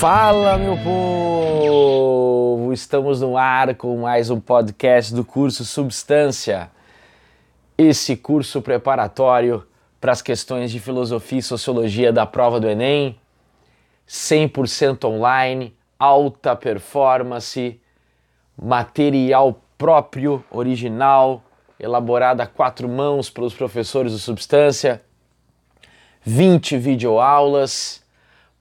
[0.00, 2.72] Fala, meu povo!
[2.72, 6.70] Estamos no ar com mais um podcast do curso Substância.
[7.76, 9.62] Esse curso preparatório
[10.00, 13.20] para as questões de filosofia e sociologia da prova do Enem,
[14.08, 17.78] 100% online, alta performance,
[18.56, 21.44] material próprio, original,
[21.78, 25.02] elaborado a quatro mãos pelos professores do Substância,
[26.24, 27.99] 20 videoaulas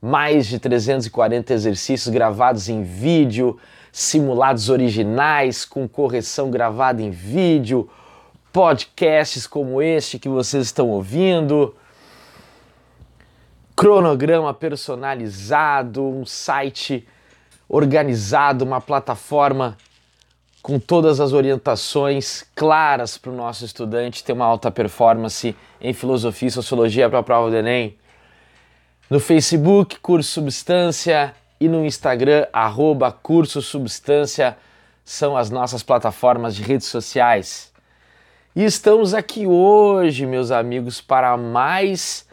[0.01, 3.57] mais de 340 exercícios gravados em vídeo,
[3.91, 7.89] simulados originais com correção gravada em vídeo,
[8.51, 11.75] podcasts como este que vocês estão ouvindo,
[13.75, 17.07] cronograma personalizado, um site
[17.67, 19.77] organizado, uma plataforma
[20.61, 26.49] com todas as orientações claras para o nosso estudante ter uma alta performance em filosofia
[26.49, 27.97] e sociologia para a prova do Enem
[29.09, 34.55] no Facebook, Curso Substância, e no Instagram, arroba Curso Substância,
[35.03, 37.73] são as nossas plataformas de redes sociais.
[38.55, 42.27] E estamos aqui hoje, meus amigos, para mais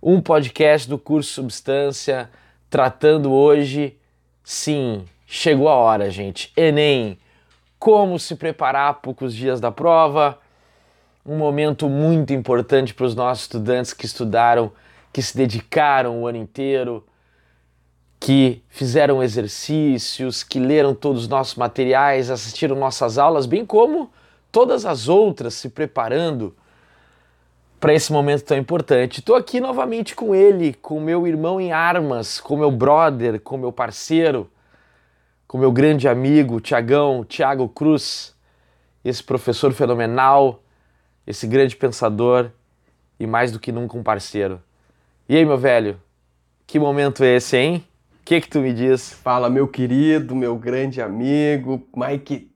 [0.00, 2.30] um podcast do Curso Substância,
[2.70, 3.98] tratando hoje,
[4.44, 7.18] sim, chegou a hora, gente, Enem,
[7.76, 10.38] como se preparar poucos dias da prova,
[11.26, 14.70] um momento muito importante para os nossos estudantes que estudaram
[15.12, 17.04] que se dedicaram o ano inteiro,
[18.18, 24.10] que fizeram exercícios, que leram todos os nossos materiais, assistiram nossas aulas, bem como
[24.52, 26.54] todas as outras se preparando
[27.80, 29.20] para esse momento tão importante.
[29.20, 33.72] Estou aqui novamente com ele, com meu irmão em armas, com meu brother, com meu
[33.72, 34.50] parceiro,
[35.48, 38.36] com meu grande amigo Tiagão, Tiago Cruz,
[39.02, 40.62] esse professor fenomenal,
[41.26, 42.50] esse grande pensador
[43.18, 44.60] e mais do que nunca um parceiro.
[45.30, 45.96] E aí, meu velho?
[46.66, 47.84] Que momento é esse, hein?
[48.20, 49.12] O que que tu me diz?
[49.12, 51.86] Fala, meu querido, meu grande amigo,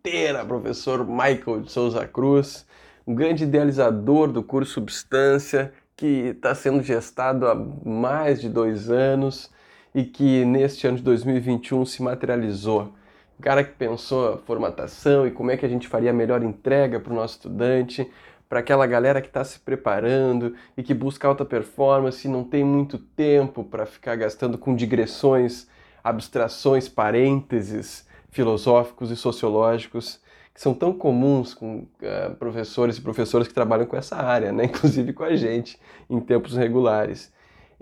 [0.02, 2.66] Teira, professor Michael de Souza Cruz,
[3.06, 9.52] um grande idealizador do curso Substância, que está sendo gestado há mais de dois anos
[9.94, 12.92] e que neste ano de 2021 se materializou.
[13.38, 16.42] O cara que pensou a formatação e como é que a gente faria a melhor
[16.42, 18.10] entrega para o nosso estudante,
[18.54, 22.62] para aquela galera que está se preparando e que busca alta performance e não tem
[22.62, 25.66] muito tempo para ficar gastando com digressões,
[26.04, 30.20] abstrações, parênteses filosóficos e sociológicos
[30.54, 34.66] que são tão comuns com uh, professores e professoras que trabalham com essa área, né?
[34.70, 35.76] inclusive com a gente
[36.08, 37.32] em tempos regulares.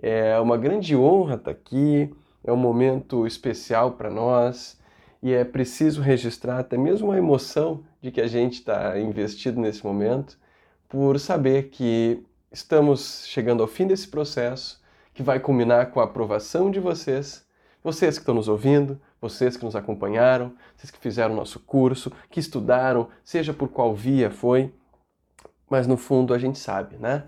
[0.00, 2.10] É uma grande honra estar tá aqui,
[2.42, 4.80] é um momento especial para nós
[5.22, 9.84] e é preciso registrar até mesmo a emoção de que a gente está investido nesse
[9.84, 10.40] momento
[10.92, 12.22] por saber que
[12.52, 14.78] estamos chegando ao fim desse processo,
[15.14, 17.46] que vai culminar com a aprovação de vocês,
[17.82, 22.38] vocês que estão nos ouvindo, vocês que nos acompanharam, vocês que fizeram nosso curso, que
[22.38, 24.70] estudaram, seja por qual via foi,
[25.70, 27.24] mas no fundo a gente sabe, né?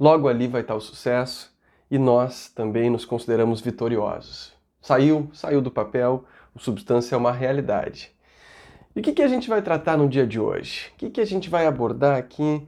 [0.00, 1.56] Logo ali vai estar o sucesso
[1.88, 4.52] e nós também nos consideramos vitoriosos.
[4.82, 8.10] Saiu, saiu do papel, o substância é uma realidade.
[8.96, 10.90] E o que, que a gente vai tratar no dia de hoje?
[10.94, 12.66] O que, que a gente vai abordar aqui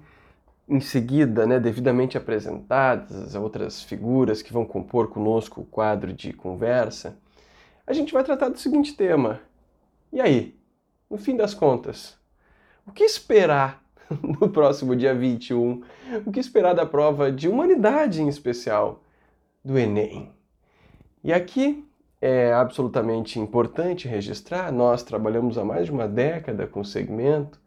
[0.69, 6.33] em seguida, né, devidamente apresentadas as outras figuras que vão compor conosco o quadro de
[6.33, 7.17] conversa,
[7.87, 9.41] a gente vai tratar do seguinte tema.
[10.13, 10.55] E aí,
[11.09, 12.19] no fim das contas,
[12.87, 13.83] o que esperar
[14.23, 15.83] no próximo dia 21?
[16.27, 19.03] O que esperar da prova de humanidade em especial
[19.65, 20.31] do Enem?
[21.25, 21.85] E aqui
[22.21, 27.59] é absolutamente importante registrar, nós trabalhamos há mais de uma década com o segmento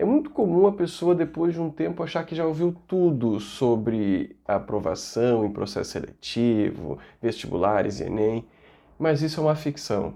[0.00, 4.34] é muito comum a pessoa, depois de um tempo, achar que já ouviu tudo sobre
[4.48, 8.46] aprovação em processo seletivo, vestibulares e Enem,
[8.98, 10.14] mas isso é uma ficção.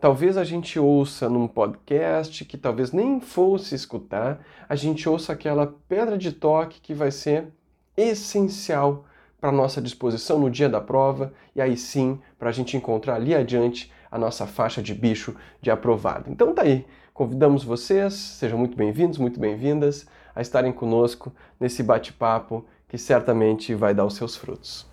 [0.00, 5.76] Talvez a gente ouça num podcast que talvez nem fosse escutar, a gente ouça aquela
[5.88, 7.52] pedra de toque que vai ser
[7.96, 9.04] essencial
[9.40, 13.32] para nossa disposição no dia da prova e aí sim para a gente encontrar ali
[13.32, 16.28] adiante a nossa faixa de bicho de aprovado.
[16.28, 16.84] Então tá aí,
[17.20, 21.30] Convidamos vocês, sejam muito bem-vindos, muito bem-vindas, a estarem conosco
[21.60, 24.86] nesse bate-papo que certamente vai dar os seus frutos.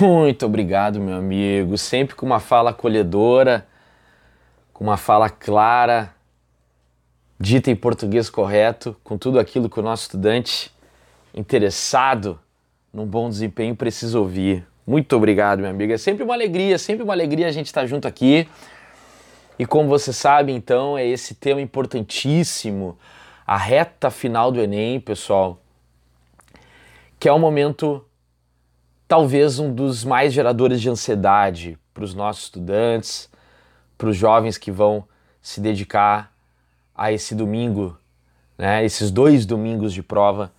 [0.00, 1.76] Muito obrigado, meu amigo.
[1.76, 3.66] Sempre com uma fala acolhedora,
[4.72, 6.14] com uma fala clara,
[7.38, 10.74] dita em português correto, com tudo aquilo que o nosso estudante
[11.34, 12.40] interessado
[12.90, 14.66] num bom desempenho precisa ouvir.
[14.86, 15.92] Muito obrigado, meu amigo.
[15.92, 18.48] É sempre uma alegria, sempre uma alegria a gente estar junto aqui.
[19.60, 22.98] E como você sabe, então, é esse tema importantíssimo,
[23.46, 25.60] a reta final do Enem, pessoal,
[27.18, 28.02] que é um momento
[29.06, 33.28] talvez um dos mais geradores de ansiedade para os nossos estudantes,
[33.98, 35.04] para os jovens que vão
[35.42, 36.32] se dedicar
[36.96, 37.98] a esse domingo,
[38.56, 38.82] né?
[38.82, 40.50] Esses dois domingos de prova.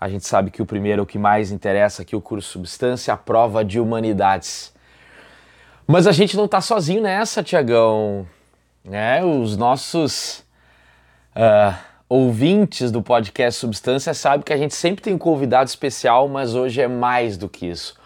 [0.00, 3.12] A gente sabe que o primeiro é o que mais interessa aqui, o curso Substância,
[3.12, 4.72] a prova de humanidades.
[5.86, 8.26] Mas a gente não está sozinho nessa, Tiagão.
[8.86, 9.24] Né?
[9.24, 10.44] Os nossos
[11.34, 11.76] uh,
[12.08, 16.80] ouvintes do podcast Substância sabem que a gente sempre tem um convidado especial, mas hoje
[16.80, 17.98] é mais do que isso.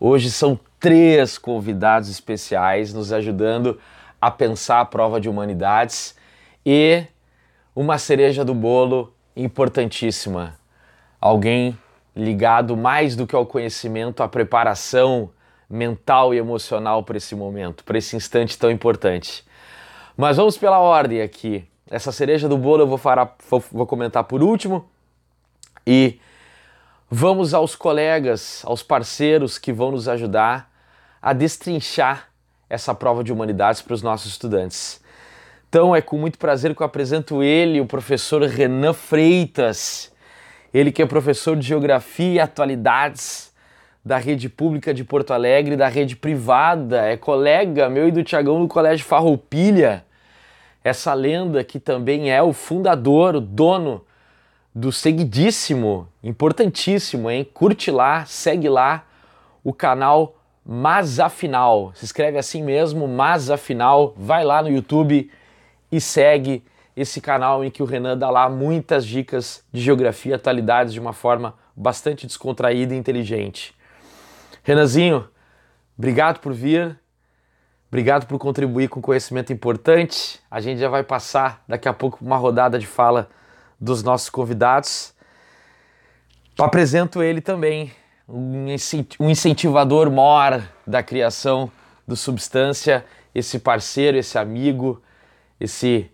[0.00, 3.78] Hoje são três convidados especiais nos ajudando
[4.18, 6.16] a pensar a prova de humanidades
[6.64, 7.04] e
[7.76, 10.54] uma cereja do bolo importantíssima.
[11.20, 11.78] Alguém
[12.16, 15.30] ligado mais do que ao conhecimento, à preparação
[15.68, 19.44] mental e emocional para esse momento, para esse instante tão importante.
[20.16, 21.66] Mas vamos pela ordem aqui.
[21.90, 23.36] Essa cereja do bolo eu vou, falar,
[23.70, 24.88] vou comentar por último.
[25.86, 26.18] E
[27.10, 30.70] vamos aos colegas, aos parceiros que vão nos ajudar
[31.20, 32.28] a destrinchar
[32.68, 35.02] essa prova de humanidades para os nossos estudantes.
[35.68, 40.12] Então é com muito prazer que eu apresento ele, o professor Renan Freitas.
[40.72, 43.53] Ele que é professor de Geografia e Atualidades
[44.04, 48.60] da rede pública de Porto Alegre, da rede privada, é colega meu e do Tiagão
[48.60, 50.04] do Colégio Farroupilha
[50.84, 54.04] essa lenda que também é o fundador, o dono
[54.74, 57.42] do seguidíssimo, importantíssimo, hein?
[57.42, 59.06] Curte lá, segue lá
[59.64, 61.92] o canal Mas Afinal.
[61.94, 64.12] Se escreve assim mesmo, Mas Afinal.
[64.14, 65.30] Vai lá no YouTube
[65.90, 66.62] e segue
[66.94, 71.14] esse canal em que o Renan dá lá muitas dicas de geografia, atualidades de uma
[71.14, 73.74] forma bastante descontraída e inteligente.
[74.64, 75.28] Renanzinho,
[75.96, 76.98] obrigado por vir.
[77.88, 80.40] Obrigado por contribuir com conhecimento importante.
[80.50, 83.28] A gente já vai passar daqui a pouco uma rodada de fala
[83.78, 85.14] dos nossos convidados.
[86.58, 87.92] Apresento ele também,
[88.26, 91.70] um incentivador maior da criação
[92.08, 95.02] do Substância, esse parceiro, esse amigo,
[95.60, 96.10] esse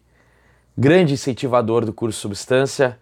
[0.76, 2.98] grande incentivador do curso Substância,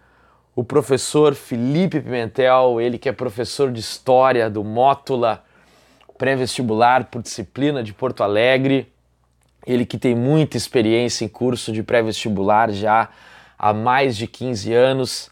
[0.59, 5.45] o professor Felipe Pimentel, ele que é professor de História do Mótula
[6.19, 8.93] pré-vestibular por disciplina de Porto Alegre.
[9.65, 13.09] Ele que tem muita experiência em curso de pré-vestibular já
[13.57, 15.31] há mais de 15 anos.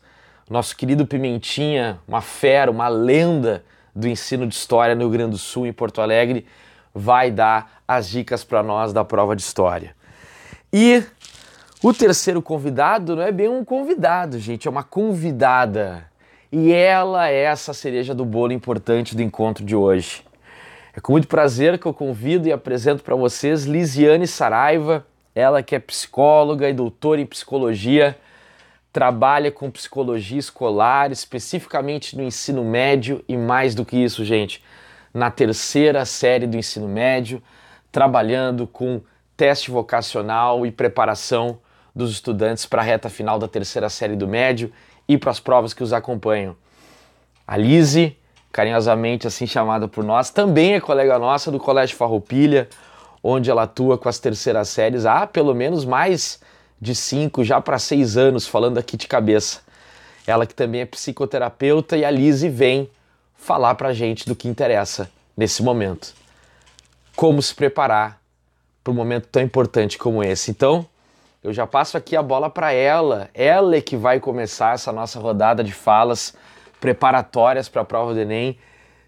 [0.49, 5.39] Nosso querido Pimentinha, uma fera, uma lenda do ensino de história no Rio Grande do
[5.39, 6.47] Sul, em Porto Alegre,
[6.95, 9.97] vai dar as dicas para nós da prova de história.
[10.73, 11.03] E
[11.83, 16.11] o terceiro convidado não é bem um convidado, gente, é uma convidada.
[16.51, 20.25] E ela é essa cereja do bolo importante do encontro de hoje.
[20.95, 25.75] É com muito prazer que eu convido e apresento para vocês Lisiane Saraiva, ela que
[25.75, 28.17] é psicóloga e doutora em psicologia,
[28.91, 34.65] trabalha com psicologia escolar, especificamente no ensino médio e mais do que isso, gente,
[35.13, 37.43] na terceira série do ensino médio,
[37.93, 39.03] trabalhando com
[39.37, 41.59] teste vocacional e preparação
[41.97, 44.73] dos estudantes para a reta final da terceira série do médio
[45.09, 46.55] e para as provas que os acompanham.
[47.47, 48.17] A Lise
[48.57, 52.71] carinhosamente assim chamada por nós, também é colega nossa do Colégio Farroupilha,
[53.23, 56.41] onde ela atua com as terceiras séries há pelo menos mais
[56.81, 59.61] de cinco, já para seis anos, falando aqui de cabeça.
[60.27, 62.89] Ela que também é psicoterapeuta e a Lise vem
[63.35, 66.15] falar para a gente do que interessa nesse momento.
[67.15, 68.19] Como se preparar
[68.83, 70.51] para um momento tão importante como esse.
[70.51, 70.87] Então,
[71.47, 73.31] eu já passo aqui a bola para ela.
[73.33, 76.35] Ela é que vai começar essa nossa rodada de falas
[76.81, 78.59] preparatórias para a prova do Enem.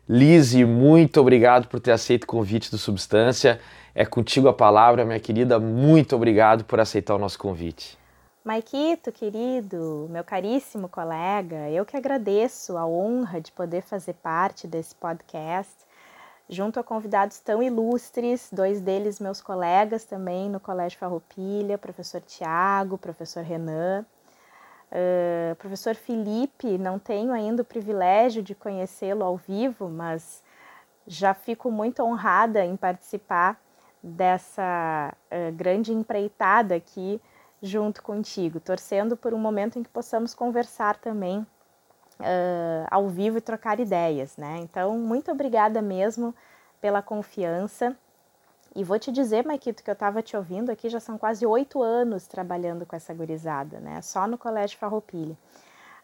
[0.08, 3.60] Lise, muito obrigado por ter aceito o convite do Substância.
[3.92, 5.58] É contigo a palavra, minha querida.
[5.58, 7.98] Muito obrigado por aceitar o nosso convite.
[8.44, 14.94] Maikito, querido, meu caríssimo colega, eu que agradeço a honra de poder fazer parte desse
[14.94, 15.74] podcast,
[16.48, 22.96] junto a convidados tão ilustres, dois deles meus colegas também no Colégio Farroupilha, professor Tiago,
[22.96, 24.06] professor Renan.
[24.90, 30.42] Uh, professor Felipe, não tenho ainda o privilégio de conhecê-lo ao vivo, mas
[31.06, 33.60] já fico muito honrada em participar
[34.02, 37.20] dessa uh, grande empreitada aqui
[37.60, 41.46] junto contigo, torcendo por um momento em que possamos conversar também
[42.20, 44.58] uh, ao vivo e trocar ideias, né?
[44.58, 46.34] Então, muito obrigada mesmo
[46.80, 47.96] pela confiança.
[48.74, 51.82] E vou te dizer, Maikito, que eu estava te ouvindo aqui, já são quase oito
[51.82, 54.00] anos trabalhando com essa gurizada, né?
[54.02, 55.36] Só no Colégio Farroupilha.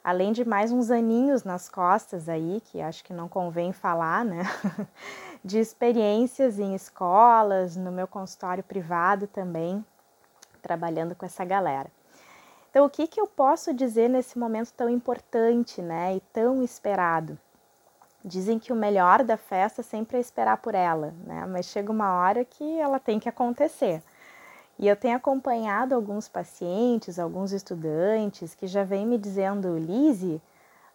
[0.02, 4.42] Além de mais uns aninhos nas costas aí, que acho que não convém falar, né?
[5.42, 9.84] de experiências em escolas, no meu consultório privado também,
[10.60, 11.90] trabalhando com essa galera.
[12.74, 16.16] Então, o que, que eu posso dizer nesse momento tão importante, né?
[16.16, 17.38] E tão esperado?
[18.24, 21.46] Dizem que o melhor da festa sempre é esperar por ela, né?
[21.46, 24.02] Mas chega uma hora que ela tem que acontecer.
[24.76, 30.42] E eu tenho acompanhado alguns pacientes, alguns estudantes que já vêm me dizendo, Lise,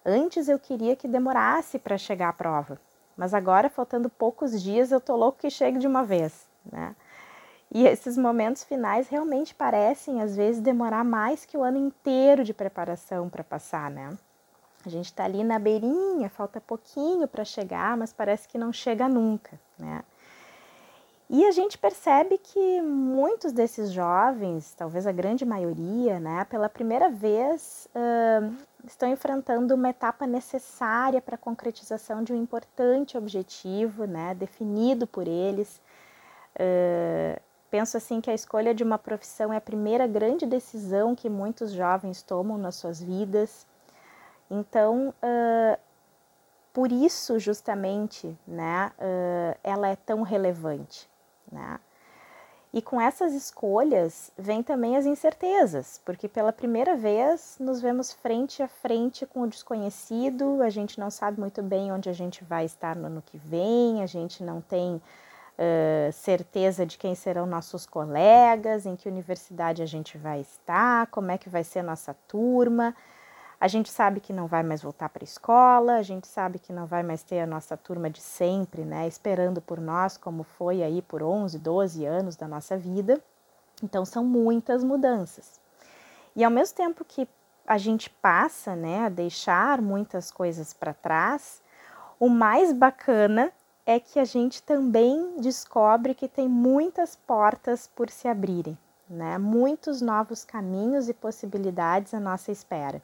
[0.05, 2.77] antes eu queria que demorasse para chegar à prova,
[3.15, 6.93] mas agora, faltando poucos dias, eu tô louco que chegue de uma vez, né?
[7.71, 12.53] E esses momentos finais realmente parecem, às vezes, demorar mais que o ano inteiro de
[12.53, 14.17] preparação para passar, né?
[14.85, 19.07] A gente está ali na beirinha, falta pouquinho para chegar, mas parece que não chega
[19.07, 20.03] nunca, né?
[21.29, 27.07] E a gente percebe que muitos desses jovens, talvez a grande maioria, né, pela primeira
[27.07, 28.51] vez uh,
[28.83, 35.27] estão enfrentando uma etapa necessária para a concretização de um importante objetivo, né, definido por
[35.27, 35.79] eles.
[36.55, 41.29] Uh, penso assim que a escolha de uma profissão é a primeira grande decisão que
[41.29, 43.65] muitos jovens tomam nas suas vidas.
[44.49, 45.79] Então, uh,
[46.73, 51.09] por isso justamente, né, uh, ela é tão relevante,
[51.51, 51.79] né?
[52.71, 58.61] E com essas escolhas vem também as incertezas, porque pela primeira vez nos vemos frente
[58.61, 62.65] a frente com o desconhecido, a gente não sabe muito bem onde a gente vai
[62.65, 65.01] estar no ano que vem, a gente não tem
[65.59, 71.31] uh, certeza de quem serão nossos colegas, em que universidade a gente vai estar, como
[71.31, 72.95] é que vai ser nossa turma.
[73.59, 76.71] A gente sabe que não vai mais voltar para a escola, a gente sabe que
[76.71, 80.81] não vai mais ter a nossa turma de sempre, né, esperando por nós, como foi
[80.81, 83.21] aí por 11, 12 anos da nossa vida.
[83.83, 85.59] Então são muitas mudanças.
[86.35, 87.27] E ao mesmo tempo que
[87.67, 91.61] a gente passa, né, a deixar muitas coisas para trás,
[92.17, 93.51] o mais bacana
[93.89, 98.77] é que a gente também descobre que tem muitas portas por se abrirem,
[99.09, 99.39] né?
[99.39, 103.01] Muitos novos caminhos e possibilidades à nossa espera.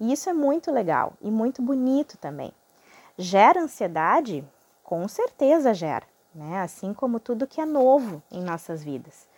[0.00, 2.50] E isso é muito legal e muito bonito também.
[3.18, 4.42] Gera ansiedade?
[4.82, 6.62] Com certeza gera, né?
[6.62, 9.28] Assim como tudo que é novo em nossas vidas.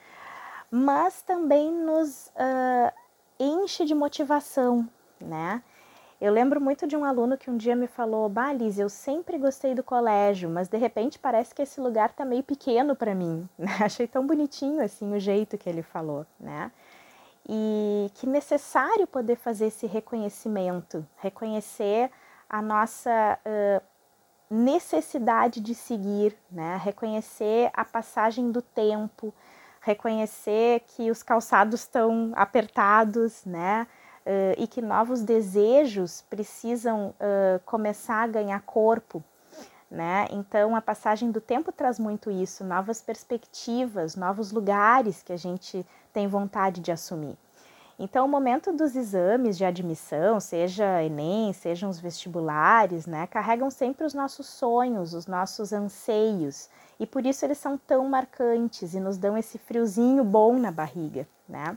[0.71, 2.93] Mas também nos uh,
[3.41, 4.89] enche de motivação,
[5.21, 5.61] né?
[6.25, 9.75] Eu lembro muito de um aluno que um dia me falou: Balis, eu sempre gostei
[9.75, 13.47] do colégio, mas de repente parece que esse lugar tá meio pequeno para mim.
[13.85, 16.73] Achei tão bonitinho assim o jeito que ele falou, né?
[17.47, 22.11] e que necessário poder fazer esse reconhecimento, reconhecer
[22.49, 23.85] a nossa uh,
[24.49, 26.81] necessidade de seguir, né?
[26.83, 29.35] reconhecer a passagem do tempo,
[29.83, 33.87] reconhecer que os calçados estão apertados, né?
[34.27, 39.23] Uh, e que novos desejos precisam uh, começar a ganhar corpo.
[39.91, 40.27] Né?
[40.31, 45.87] Então, a passagem do tempo traz muito isso, novas perspectivas, novos lugares que a gente
[46.13, 47.37] tem vontade de assumir.
[47.99, 54.05] Então, o momento dos exames de admissão, seja Enem, sejam os vestibulares, né, carregam sempre
[54.05, 59.17] os nossos sonhos, os nossos anseios, e por isso eles são tão marcantes e nos
[59.17, 61.77] dão esse friozinho bom na barriga, né?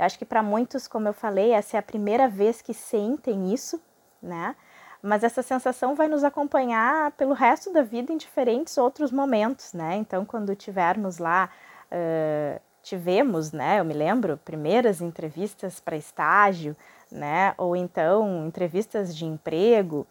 [0.00, 3.52] Eu acho que para muitos, como eu falei, essa é a primeira vez que sentem
[3.52, 3.78] isso,
[4.22, 4.56] né?
[5.02, 9.96] Mas essa sensação vai nos acompanhar pelo resto da vida em diferentes outros momentos, né?
[9.96, 11.50] Então, quando tivermos lá
[11.92, 16.74] uh, tivemos, né, eu me lembro, primeiras entrevistas para estágio,
[17.12, 20.06] né, ou então entrevistas de emprego,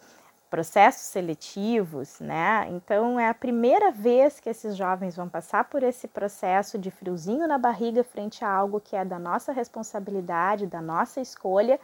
[0.50, 2.68] processos seletivos, né?
[2.72, 7.48] Então é a primeira vez que esses jovens vão passar por esse processo de friozinho
[7.48, 11.79] na barriga frente a algo que é da nossa responsabilidade, da nossa escolha,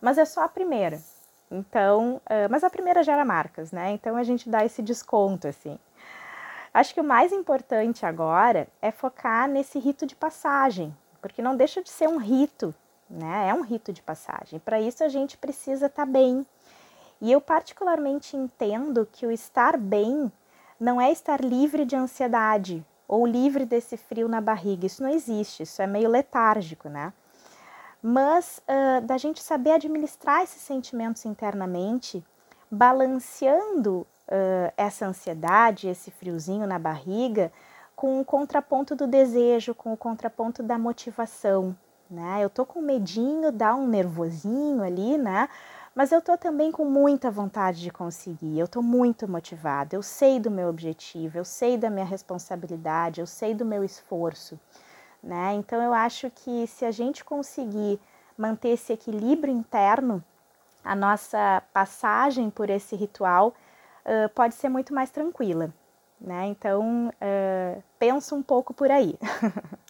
[0.00, 1.00] mas é só a primeira.
[1.50, 3.90] Então, uh, mas a primeira gera marcas, né?
[3.92, 5.78] Então a gente dá esse desconto assim.
[6.72, 11.82] Acho que o mais importante agora é focar nesse rito de passagem, porque não deixa
[11.82, 12.74] de ser um rito,
[13.08, 13.48] né?
[13.48, 14.58] É um rito de passagem.
[14.58, 16.46] Para isso a gente precisa estar tá bem.
[17.24, 20.30] E eu particularmente entendo que o estar bem
[20.78, 24.84] não é estar livre de ansiedade ou livre desse frio na barriga.
[24.84, 27.14] Isso não existe, isso é meio letárgico, né?
[28.02, 32.22] Mas uh, da gente saber administrar esses sentimentos internamente,
[32.70, 37.50] balanceando uh, essa ansiedade, esse friozinho na barriga,
[37.96, 41.74] com o contraponto do desejo, com o contraponto da motivação,
[42.10, 42.40] né?
[42.44, 45.48] Eu tô com medinho, dá um nervosinho ali, né?
[45.94, 50.40] Mas eu tô também com muita vontade de conseguir, eu tô muito motivada, eu sei
[50.40, 54.58] do meu objetivo, eu sei da minha responsabilidade, eu sei do meu esforço,
[55.22, 55.54] né?
[55.54, 58.00] Então eu acho que se a gente conseguir
[58.36, 60.22] manter esse equilíbrio interno,
[60.84, 63.54] a nossa passagem por esse ritual
[64.04, 65.72] uh, pode ser muito mais tranquila.
[66.20, 66.46] Né?
[66.46, 69.18] Então, uh, pensa um pouco por aí.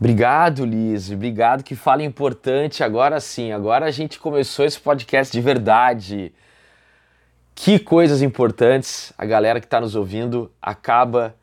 [0.00, 1.10] Obrigado, Liz.
[1.10, 1.64] Obrigado.
[1.64, 2.84] Que fala importante.
[2.84, 6.32] Agora sim, agora a gente começou esse podcast de verdade.
[7.54, 11.34] que coisas importantes a galera que está nos ouvindo acaba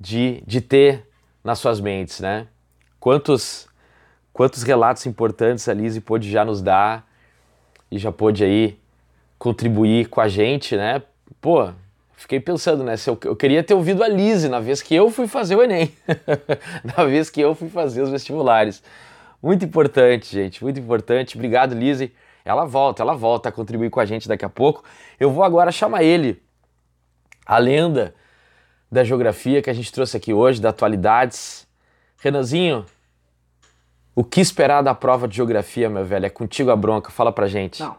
[0.00, 1.06] de, de ter
[1.44, 2.46] nas suas mentes, né?
[2.98, 3.68] Quantos,
[4.32, 7.06] quantos relatos importantes a Lise pôde já nos dar
[7.90, 8.80] e já pôde aí
[9.38, 11.02] contribuir com a gente, né?
[11.38, 11.70] Pô,
[12.22, 12.96] fiquei pensando, né?
[12.96, 15.62] Se eu, eu queria ter ouvido a Lise na vez que eu fui fazer o
[15.62, 15.92] Enem,
[16.96, 18.82] na vez que eu fui fazer os vestibulares.
[19.42, 21.36] Muito importante, gente, muito importante.
[21.36, 22.12] Obrigado, Lise.
[22.44, 24.84] Ela volta, ela volta a contribuir com a gente daqui a pouco.
[25.18, 26.42] Eu vou agora chamar ele,
[27.44, 28.14] a lenda
[28.90, 31.66] da geografia que a gente trouxe aqui hoje, da atualidades.
[32.20, 32.86] Renanzinho,
[34.14, 36.26] o que esperar da prova de geografia, meu velho?
[36.26, 37.82] É contigo a bronca, fala pra gente.
[37.82, 37.96] Não,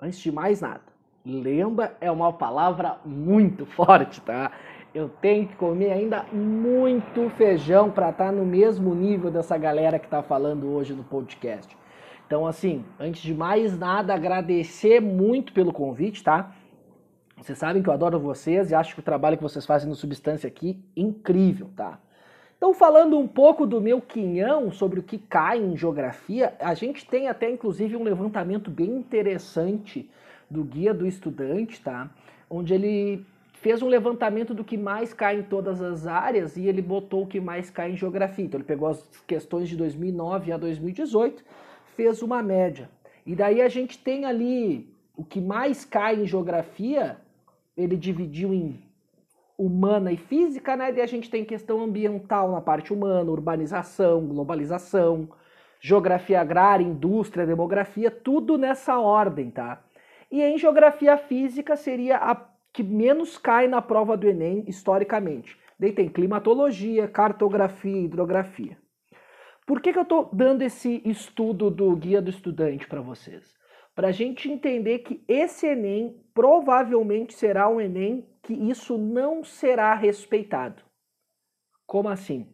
[0.00, 0.87] antes de mais nada,
[1.28, 4.50] lenda é uma palavra muito forte, tá?
[4.94, 9.98] Eu tenho que comer ainda muito feijão para estar tá no mesmo nível dessa galera
[9.98, 11.76] que tá falando hoje no podcast.
[12.26, 16.52] Então, assim, antes de mais nada, agradecer muito pelo convite, tá?
[17.36, 19.94] Vocês sabem que eu adoro vocês e acho que o trabalho que vocês fazem no
[19.94, 22.00] Substância aqui incrível, tá?
[22.56, 27.06] Então, falando um pouco do meu quinhão sobre o que cai em geografia, a gente
[27.06, 30.10] tem até inclusive um levantamento bem interessante
[30.50, 32.10] do Guia do Estudante, tá?
[32.48, 36.80] Onde ele fez um levantamento do que mais cai em todas as áreas e ele
[36.80, 38.44] botou o que mais cai em geografia.
[38.44, 41.44] Então, ele pegou as questões de 2009 a 2018
[41.96, 42.88] fez uma média.
[43.26, 47.18] E daí a gente tem ali o que mais cai em geografia,
[47.76, 48.80] ele dividiu em
[49.58, 50.94] humana e física, né?
[50.94, 55.28] E a gente tem questão ambiental na parte humana, urbanização, globalização,
[55.80, 59.82] geografia agrária, indústria, demografia, tudo nessa ordem, tá?
[60.30, 62.34] E em geografia física seria a
[62.72, 65.58] que menos cai na prova do Enem historicamente.
[65.78, 68.76] Daí tem climatologia, cartografia, hidrografia.
[69.66, 73.56] Por que, que eu estou dando esse estudo do Guia do Estudante para vocês?
[73.94, 79.94] Para a gente entender que esse Enem provavelmente será um Enem que isso não será
[79.94, 80.82] respeitado.
[81.86, 82.46] Como assim?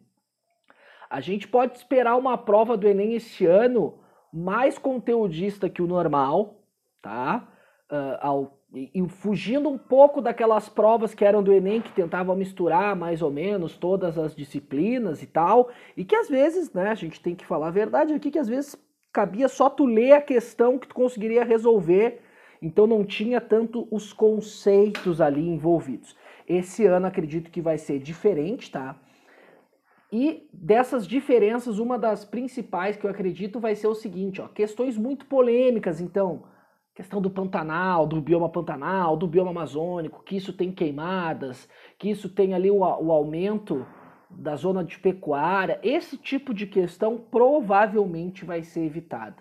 [1.09, 3.99] A gente pode esperar uma prova do Enem esse ano
[4.33, 6.63] mais conteudista que o normal,
[7.01, 7.47] tá?
[7.91, 12.95] Uh, ao e, fugindo um pouco daquelas provas que eram do Enem, que tentavam misturar
[12.95, 17.21] mais ou menos todas as disciplinas e tal, e que às vezes, né, a gente
[17.21, 18.75] tem que falar a verdade aqui, que às vezes
[19.13, 22.21] cabia só tu ler a questão que tu conseguiria resolver,
[22.61, 26.15] então não tinha tanto os conceitos ali envolvidos.
[26.47, 28.99] Esse ano acredito que vai ser diferente, tá?
[30.11, 34.97] E dessas diferenças, uma das principais que eu acredito vai ser o seguinte, ó, questões
[34.97, 36.43] muito polêmicas, então,
[36.95, 41.67] questão do Pantanal, do bioma Pantanal, do bioma amazônico, que isso tem queimadas,
[41.99, 43.85] que isso tem ali o, o aumento
[44.29, 49.35] da zona de pecuária, esse tipo de questão provavelmente vai ser evitada.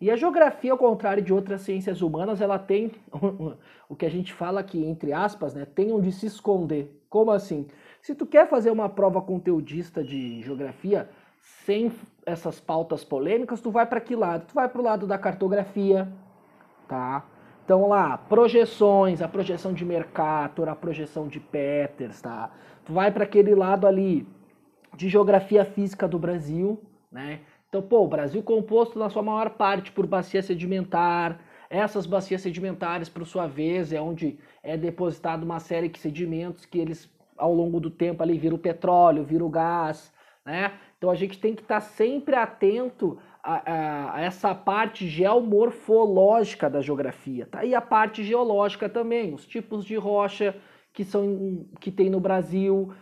[0.00, 2.90] E a geografia, ao contrário de outras ciências humanas, ela tem
[3.88, 7.00] o que a gente fala aqui, entre aspas, né, tem onde se esconder.
[7.08, 7.68] Como assim?
[8.02, 11.08] Se tu quer fazer uma prova conteudista de geografia
[11.64, 11.92] sem
[12.26, 14.46] essas pautas polêmicas, tu vai para que lado?
[14.46, 16.10] Tu vai para o lado da cartografia,
[16.88, 17.24] tá?
[17.64, 22.50] Então lá, projeções, a projeção de Mercator, a projeção de Peters, tá?
[22.84, 24.26] Tu vai para aquele lado ali
[24.94, 27.40] de geografia física do Brasil, né?
[27.68, 33.08] Então, pô, o Brasil composto na sua maior parte por bacia sedimentar, essas bacias sedimentares,
[33.08, 37.80] por sua vez, é onde é depositado uma série de sedimentos que eles, ao longo
[37.80, 40.12] do tempo, ali viram petróleo, viram gás,
[40.44, 40.74] né?
[40.96, 46.80] Então a gente tem que estar tá sempre atento a, a, essa parte geomorfológica da
[46.80, 47.62] geografia, tá?
[47.62, 50.56] E a parte geológica também, os tipos de rocha
[50.94, 52.94] que são que tem no Brasil,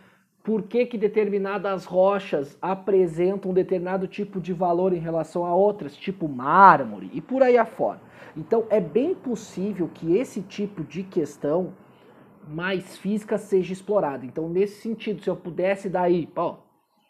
[0.43, 5.95] por que, que determinadas rochas apresentam um determinado tipo de valor em relação a outras,
[5.95, 8.01] tipo mármore e por aí afora.
[8.35, 11.73] Então é bem possível que esse tipo de questão
[12.45, 14.25] mais física seja explorado.
[14.25, 16.57] Então, nesse sentido, se eu pudesse daí, ó,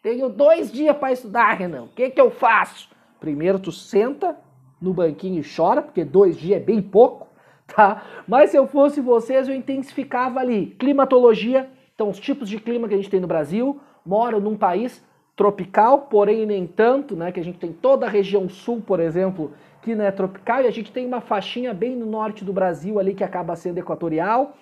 [0.00, 2.93] tenho dois dias para estudar, Renan, o que, que eu faço?
[3.24, 4.36] Primeiro tu senta
[4.78, 7.26] no banquinho e chora, porque dois dias é bem pouco,
[7.74, 8.02] tá?
[8.28, 10.76] Mas se eu fosse vocês, eu intensificava ali.
[10.78, 13.80] Climatologia, então os tipos de clima que a gente tem no Brasil.
[14.04, 15.02] Moro num país
[15.34, 17.32] tropical, porém nem tanto, né?
[17.32, 20.66] Que a gente tem toda a região sul, por exemplo, que não é tropical, e
[20.66, 24.54] a gente tem uma faixinha bem no norte do Brasil ali que acaba sendo equatorial.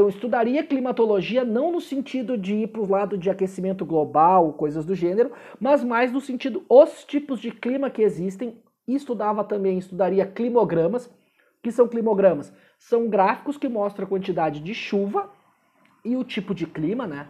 [0.00, 4.86] Então, estudaria climatologia não no sentido de ir para o lado de aquecimento global, coisas
[4.86, 8.56] do gênero, mas mais no sentido os tipos de clima que existem.
[8.88, 11.10] Estudava também, estudaria climogramas.
[11.62, 12.50] que são climogramas?
[12.78, 15.28] São gráficos que mostram a quantidade de chuva
[16.02, 17.26] e o tipo de clima, né?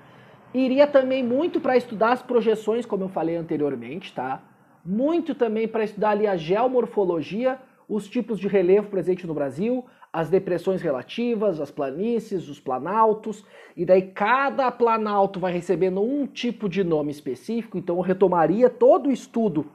[0.55, 4.41] Iria também muito para estudar as projeções, como eu falei anteriormente, tá?
[4.85, 10.29] Muito também para estudar ali a geomorfologia, os tipos de relevo presentes no Brasil, as
[10.29, 13.45] depressões relativas, as planícies, os planaltos,
[13.77, 19.09] e daí cada planalto vai recebendo um tipo de nome específico, então eu retomaria todo
[19.09, 19.71] o estudo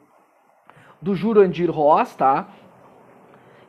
[1.01, 2.49] do Jurandir Ross, tá?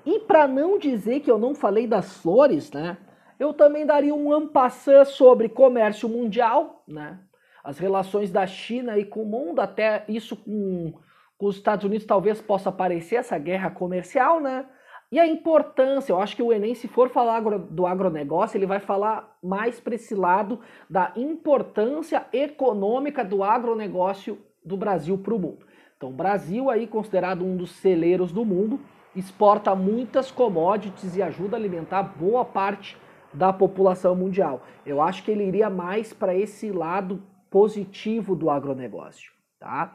[0.04, 2.96] E para não dizer que eu não falei das flores, né?
[3.38, 7.18] Eu também daria um ampassã sobre comércio mundial, né?
[7.62, 10.94] As relações da China aí com o mundo, até isso com,
[11.36, 14.66] com os Estados Unidos talvez possa aparecer essa guerra comercial, né?
[15.10, 18.80] E a importância, eu acho que o Enem, se for falar do agronegócio, ele vai
[18.80, 25.64] falar mais para esse lado da importância econômica do agronegócio do Brasil para o mundo.
[25.96, 28.80] Então, o Brasil, aí considerado um dos celeiros do mundo,
[29.14, 32.98] exporta muitas commodities e ajuda a alimentar boa parte
[33.32, 34.62] da população mundial.
[34.84, 39.94] Eu acho que ele iria mais para esse lado positivo do agronegócio, tá?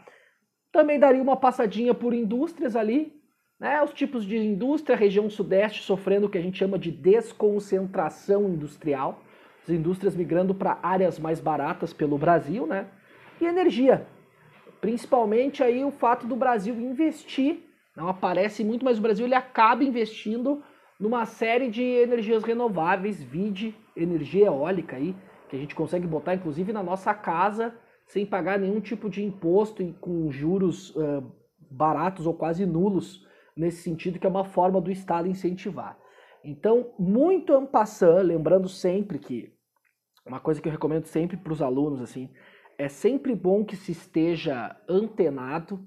[0.71, 3.21] Também daria uma passadinha por indústrias ali,
[3.62, 3.80] né?
[3.84, 9.21] Os tipos de indústria, região sudeste sofrendo o que a gente chama de desconcentração industrial,
[9.62, 12.88] as indústrias migrando para áreas mais baratas pelo Brasil, né?
[13.39, 14.08] E energia,
[14.82, 17.60] principalmente aí o fato do Brasil investir,
[17.95, 20.63] não aparece muito, mas o Brasil ele acaba investindo
[21.00, 25.15] numa série de energias renováveis, vide energia eólica aí,
[25.50, 27.76] que a gente consegue botar inclusive na nossa casa
[28.08, 31.24] sem pagar nenhum tipo de imposto e com juros uh,
[31.69, 35.98] baratos ou quase nulos nesse sentido, que é uma forma do Estado incentivar.
[36.44, 39.54] Então, muito ampassando, lembrando sempre que
[40.26, 42.30] uma coisa que eu recomendo sempre para os alunos, assim,
[42.78, 45.80] é sempre bom que se esteja antenado,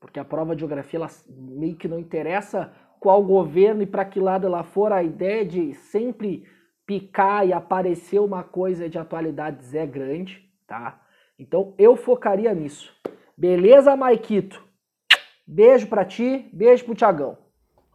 [0.00, 4.20] porque a prova de geografia ela meio que não interessa qual governo e para que
[4.20, 6.44] lado ela for, a ideia de sempre
[6.86, 11.00] picar e aparecer uma coisa de atualidades é grande, tá?
[11.38, 12.94] Então eu focaria nisso.
[13.36, 14.65] Beleza, Maikito?
[15.48, 17.38] Beijo para ti, beijo pro Tiagão.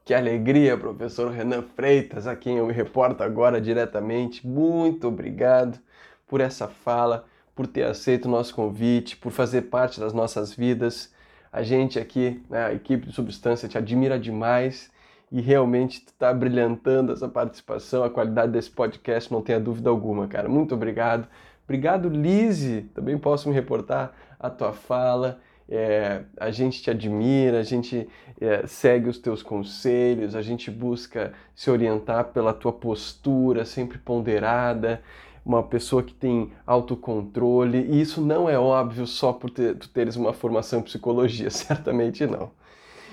[0.05, 4.47] Que alegria, professor Renan Freitas, a quem eu me reporto agora diretamente.
[4.47, 5.77] Muito obrigado
[6.25, 11.13] por essa fala, por ter aceito o nosso convite, por fazer parte das nossas vidas.
[11.51, 14.89] A gente aqui, né, a equipe de Substância, te admira demais
[15.29, 20.47] e realmente está brilhantando essa participação, a qualidade desse podcast, não tenha dúvida alguma, cara.
[20.47, 21.27] Muito obrigado.
[21.65, 22.83] Obrigado, Lise.
[22.93, 28.05] Também posso me reportar a tua fala é, a gente te admira, a gente
[28.41, 35.01] é, segue os teus conselhos, a gente busca se orientar pela tua postura sempre ponderada,
[35.45, 40.17] uma pessoa que tem autocontrole, e isso não é óbvio só por ter, tu teres
[40.17, 42.51] uma formação em psicologia, certamente não.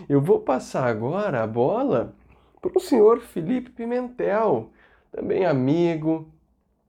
[0.08, 2.12] Eu vou passar agora a bola
[2.60, 4.70] para o senhor Felipe Pimentel,
[5.12, 6.28] também amigo,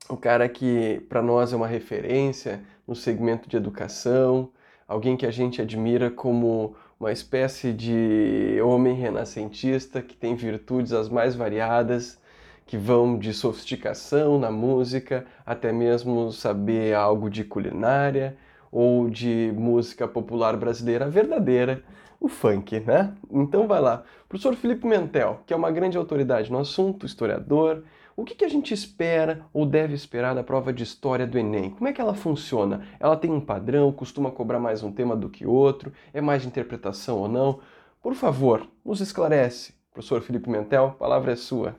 [0.09, 4.49] o cara que para nós é uma referência no segmento de educação,
[4.89, 11.07] alguém que a gente admira como uma espécie de homem renascentista que tem virtudes as
[11.07, 12.19] mais variadas,
[12.65, 18.35] que vão de sofisticação na música até mesmo saber algo de culinária
[18.71, 21.83] ou de música popular brasileira verdadeira,
[22.19, 23.13] o funk, né?
[23.31, 24.03] Então vai lá.
[24.27, 27.83] Professor Felipe Mentel, que é uma grande autoridade no assunto, historiador,
[28.19, 31.69] o que, que, a gente espera ou deve esperar da prova de história do Enem?
[31.69, 32.85] Como é que ela funciona?
[32.99, 35.93] Ela tem um padrão, costuma cobrar mais um tema do que outro?
[36.13, 37.61] É mais de interpretação ou não?
[38.01, 39.73] Por favor, nos esclarece.
[39.93, 41.75] Professor Felipe Mentel, a palavra é sua.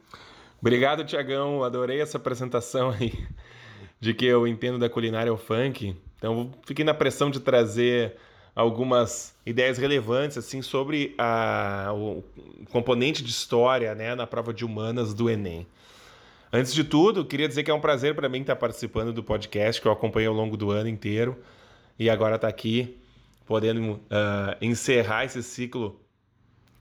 [0.59, 1.63] Obrigado, Tiagão.
[1.63, 3.13] Adorei essa apresentação aí
[4.01, 5.95] de que eu entendo da culinária ao funk.
[6.17, 8.17] Então, fiquei na pressão de trazer
[8.55, 12.25] algumas ideias relevantes assim sobre a, o
[12.71, 15.67] componente de história né, na prova de humanas do Enem.
[16.53, 19.81] Antes de tudo, queria dizer que é um prazer para mim estar participando do podcast
[19.81, 21.39] que eu acompanhei ao longo do ano inteiro
[21.97, 22.99] e agora estar tá aqui
[23.47, 24.01] podendo uh,
[24.61, 26.01] encerrar esse ciclo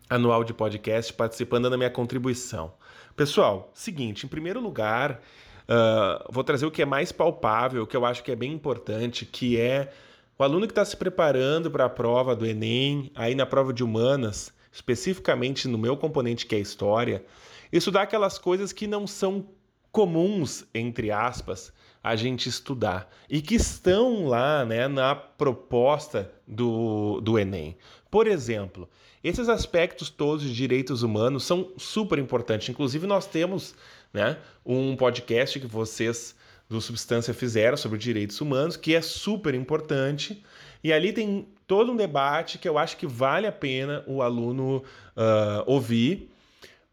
[0.09, 2.73] anual de podcast participando da minha contribuição.
[3.15, 5.21] Pessoal, seguinte, em primeiro lugar,
[5.67, 8.51] uh, vou trazer o que é mais palpável, o que eu acho que é bem
[8.51, 9.93] importante, que é
[10.35, 13.83] o aluno que está se preparando para a prova do Enem, aí na prova de
[13.83, 17.23] humanas, especificamente no meu componente que é história,
[17.71, 19.45] estudar aquelas coisas que não são
[19.91, 21.73] comuns, entre aspas,
[22.03, 27.77] a gente estudar e que estão lá né, na proposta do, do Enem.
[28.09, 28.89] Por exemplo,
[29.23, 32.69] esses aspectos todos de direitos humanos são super importantes.
[32.69, 33.75] Inclusive, nós temos
[34.13, 36.35] né, um podcast que vocês
[36.69, 40.43] do Substância fizeram sobre direitos humanos, que é super importante.
[40.83, 44.77] E ali tem todo um debate que eu acho que vale a pena o aluno
[45.17, 46.29] uh, ouvir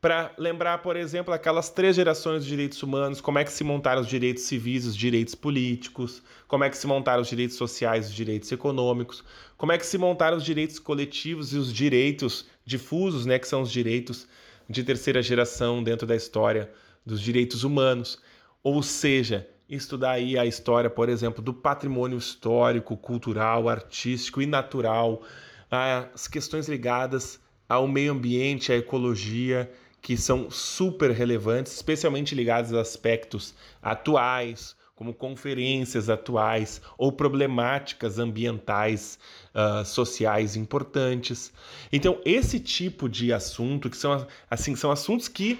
[0.00, 4.02] para lembrar, por exemplo, aquelas três gerações de direitos humanos, como é que se montaram
[4.02, 8.14] os direitos civis, os direitos políticos, como é que se montaram os direitos sociais, os
[8.14, 9.24] direitos econômicos,
[9.56, 13.62] como é que se montaram os direitos coletivos e os direitos difusos, né, que são
[13.62, 14.26] os direitos
[14.68, 16.70] de terceira geração dentro da história
[17.04, 18.20] dos direitos humanos,
[18.62, 25.22] ou seja, estudar aí a história, por exemplo, do patrimônio histórico, cultural, artístico e natural,
[25.70, 29.70] as questões ligadas ao meio ambiente, à ecologia,
[30.06, 39.18] que são super relevantes, especialmente ligadas a aspectos atuais, como conferências atuais ou problemáticas ambientais,
[39.52, 41.52] uh, sociais importantes.
[41.92, 45.58] Então, esse tipo de assunto, que são assim, são assuntos que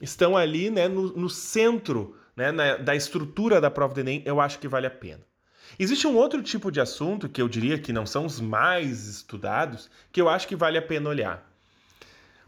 [0.00, 4.40] estão ali né, no, no centro né, na, da estrutura da prova do Enem, eu
[4.40, 5.26] acho que vale a pena.
[5.76, 9.90] Existe um outro tipo de assunto que eu diria que não são os mais estudados,
[10.12, 11.47] que eu acho que vale a pena olhar.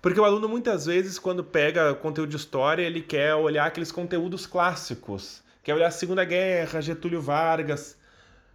[0.01, 4.47] Porque o aluno muitas vezes, quando pega conteúdo de história, ele quer olhar aqueles conteúdos
[4.47, 7.99] clássicos, quer olhar a Segunda Guerra, Getúlio Vargas.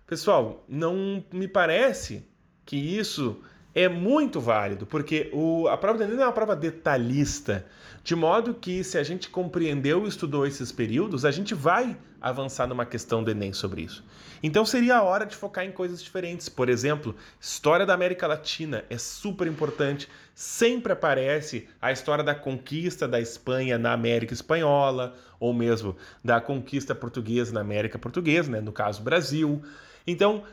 [0.08, 2.28] Pessoal, não me parece
[2.66, 3.44] que isso
[3.76, 7.66] é muito válido, porque o, a prova do Enem é uma prova detalhista,
[8.06, 12.68] de modo que se a gente compreendeu e estudou esses períodos, a gente vai avançar
[12.68, 14.02] numa questão do Enem sobre isso.
[14.42, 16.48] Então seria a hora de focar em coisas diferentes.
[16.48, 20.08] Por exemplo, história da América Latina é super importante.
[20.34, 26.96] Sempre aparece a história da conquista da Espanha na América Espanhola, ou mesmo da conquista
[26.96, 28.62] portuguesa na América Portuguesa, né?
[28.62, 29.62] no caso Brasil.
[30.08, 30.44] Então,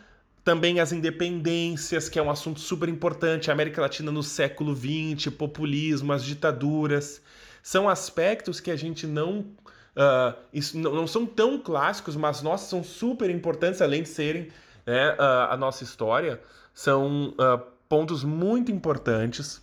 [0.44, 5.32] também as independências, que é um assunto super importante, a América Latina no século XX,
[5.32, 7.22] populismo, as ditaduras.
[7.62, 9.40] São aspectos que a gente não.
[9.94, 14.48] Uh, isso não, são tão clássicos, mas nós são super importantes, além de serem
[14.84, 16.40] né, uh, a nossa história,
[16.74, 19.62] são uh, pontos muito importantes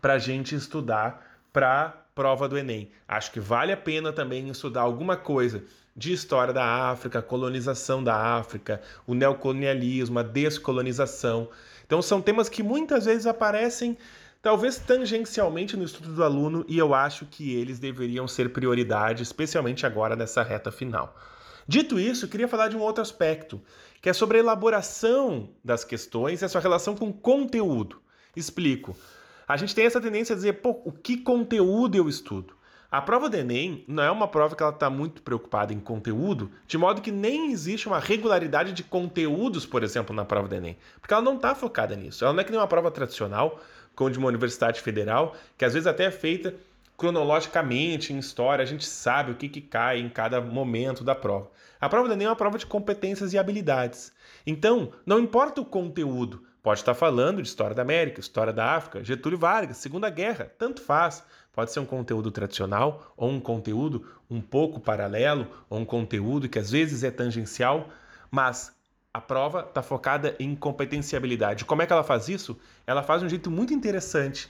[0.00, 2.90] para a gente estudar para prova do Enem.
[3.06, 5.64] Acho que vale a pena também estudar alguma coisa
[5.98, 11.48] de história da África, colonização da África, o neocolonialismo, a descolonização.
[11.84, 13.98] Então são temas que muitas vezes aparecem
[14.40, 19.84] talvez tangencialmente no estudo do aluno e eu acho que eles deveriam ser prioridade, especialmente
[19.84, 21.16] agora nessa reta final.
[21.66, 23.60] Dito isso, queria falar de um outro aspecto,
[24.00, 28.00] que é sobre a elaboração das questões e a sua relação com conteúdo.
[28.36, 28.96] Explico.
[29.48, 32.57] A gente tem essa tendência a dizer, pô, o que conteúdo eu estudo?
[32.90, 36.50] A prova do Enem não é uma prova que ela está muito preocupada em conteúdo,
[36.66, 40.74] de modo que nem existe uma regularidade de conteúdos, por exemplo, na prova do Enem,
[40.98, 42.24] porque ela não está focada nisso.
[42.24, 43.60] Ela não é que nem uma prova tradicional,
[43.94, 46.54] como de uma universidade federal, que às vezes até é feita
[46.96, 51.50] cronologicamente em história, a gente sabe o que, que cai em cada momento da prova.
[51.78, 54.14] A prova do Enem é uma prova de competências e habilidades.
[54.46, 59.04] Então, não importa o conteúdo, pode estar falando de história da América, história da África,
[59.04, 61.22] Getúlio Vargas, Segunda Guerra, tanto faz.
[61.58, 66.56] Pode ser um conteúdo tradicional ou um conteúdo um pouco paralelo ou um conteúdo que
[66.56, 67.88] às vezes é tangencial,
[68.30, 68.72] mas
[69.12, 71.64] a prova está focada em competenciabilidade.
[71.64, 72.56] Como é que ela faz isso?
[72.86, 74.48] Ela faz de um jeito muito interessante.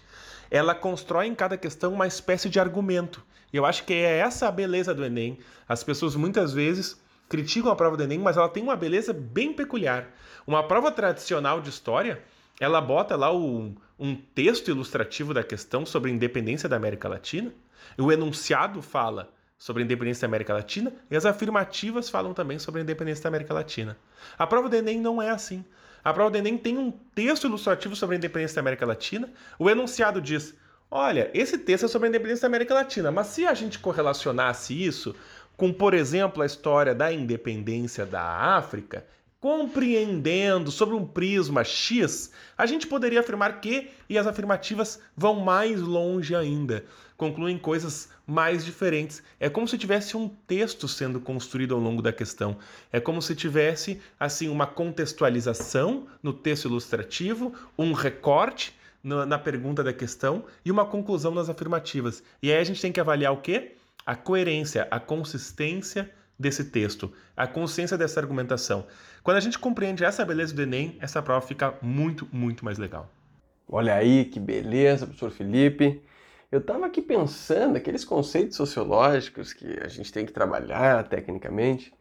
[0.51, 3.25] Ela constrói em cada questão uma espécie de argumento.
[3.51, 5.39] E eu acho que é essa a beleza do Enem.
[5.67, 9.55] As pessoas muitas vezes criticam a prova do Enem, mas ela tem uma beleza bem
[9.55, 10.11] peculiar.
[10.47, 12.23] Uma prova tradicional de história,
[12.61, 17.53] ela bota lá o, um texto ilustrativo da questão sobre a independência da América Latina.
[17.99, 22.81] O enunciado fala sobre a independência da América Latina e as afirmativas falam também sobre
[22.81, 23.99] a independência da América Latina.
[24.39, 25.65] A prova do Enem não é assim.
[26.05, 29.29] A prova do Enem tem um texto ilustrativo sobre a independência da América Latina.
[29.59, 30.55] O enunciado diz:
[30.89, 34.81] olha, esse texto é sobre a independência da América Latina, mas se a gente correlacionasse
[34.81, 35.15] isso
[35.57, 39.05] com, por exemplo, a história da independência da África,
[39.41, 45.81] compreendendo sobre um prisma X, a gente poderia afirmar que, e as afirmativas vão mais
[45.81, 46.85] longe ainda,
[47.17, 49.23] concluem coisas mais diferentes.
[49.39, 52.57] É como se tivesse um texto sendo construído ao longo da questão.
[52.93, 59.93] É como se tivesse assim uma contextualização no texto ilustrativo, um recorte na pergunta da
[59.93, 62.23] questão e uma conclusão nas afirmativas.
[62.43, 63.77] E aí a gente tem que avaliar o quê?
[64.05, 68.87] A coerência, a consistência desse texto, a consciência dessa argumentação.
[69.23, 73.11] Quando a gente compreende essa beleza do Enem, essa prova fica muito, muito mais legal.
[73.69, 76.03] Olha aí que beleza, professor Felipe.
[76.51, 81.93] Eu estava aqui pensando aqueles conceitos sociológicos que a gente tem que trabalhar tecnicamente,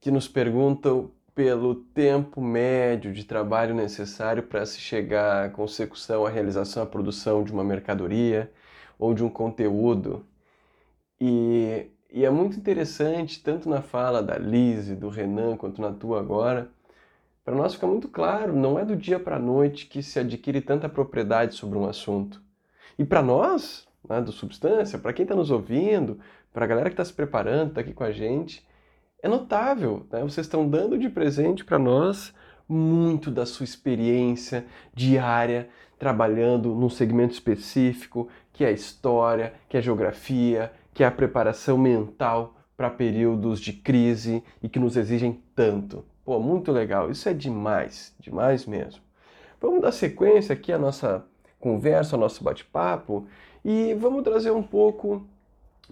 [0.00, 6.30] que nos perguntam pelo tempo médio de trabalho necessário para se chegar à consecução, à
[6.30, 8.50] realização, à produção de uma mercadoria
[8.98, 10.26] ou de um conteúdo.
[11.20, 16.20] E e é muito interessante, tanto na fala da Lise, do Renan, quanto na tua
[16.20, 16.70] agora,
[17.44, 20.60] para nós fica muito claro, não é do dia para a noite que se adquire
[20.60, 22.42] tanta propriedade sobre um assunto.
[22.98, 26.18] E para nós, né, do Substância, para quem está nos ouvindo,
[26.52, 28.66] para a galera que está se preparando, está aqui com a gente,
[29.22, 30.06] é notável.
[30.10, 30.20] Né?
[30.22, 32.34] Vocês estão dando de presente para nós
[32.68, 35.68] muito da sua experiência diária,
[35.98, 42.56] trabalhando num segmento específico, que é história, que é geografia, que é a preparação mental
[42.76, 46.04] para períodos de crise e que nos exigem tanto.
[46.24, 49.00] Pô, muito legal, isso é demais, demais mesmo.
[49.60, 51.24] Vamos dar sequência aqui à nossa
[51.60, 53.28] conversa, ao nosso bate-papo
[53.64, 55.24] e vamos trazer um pouco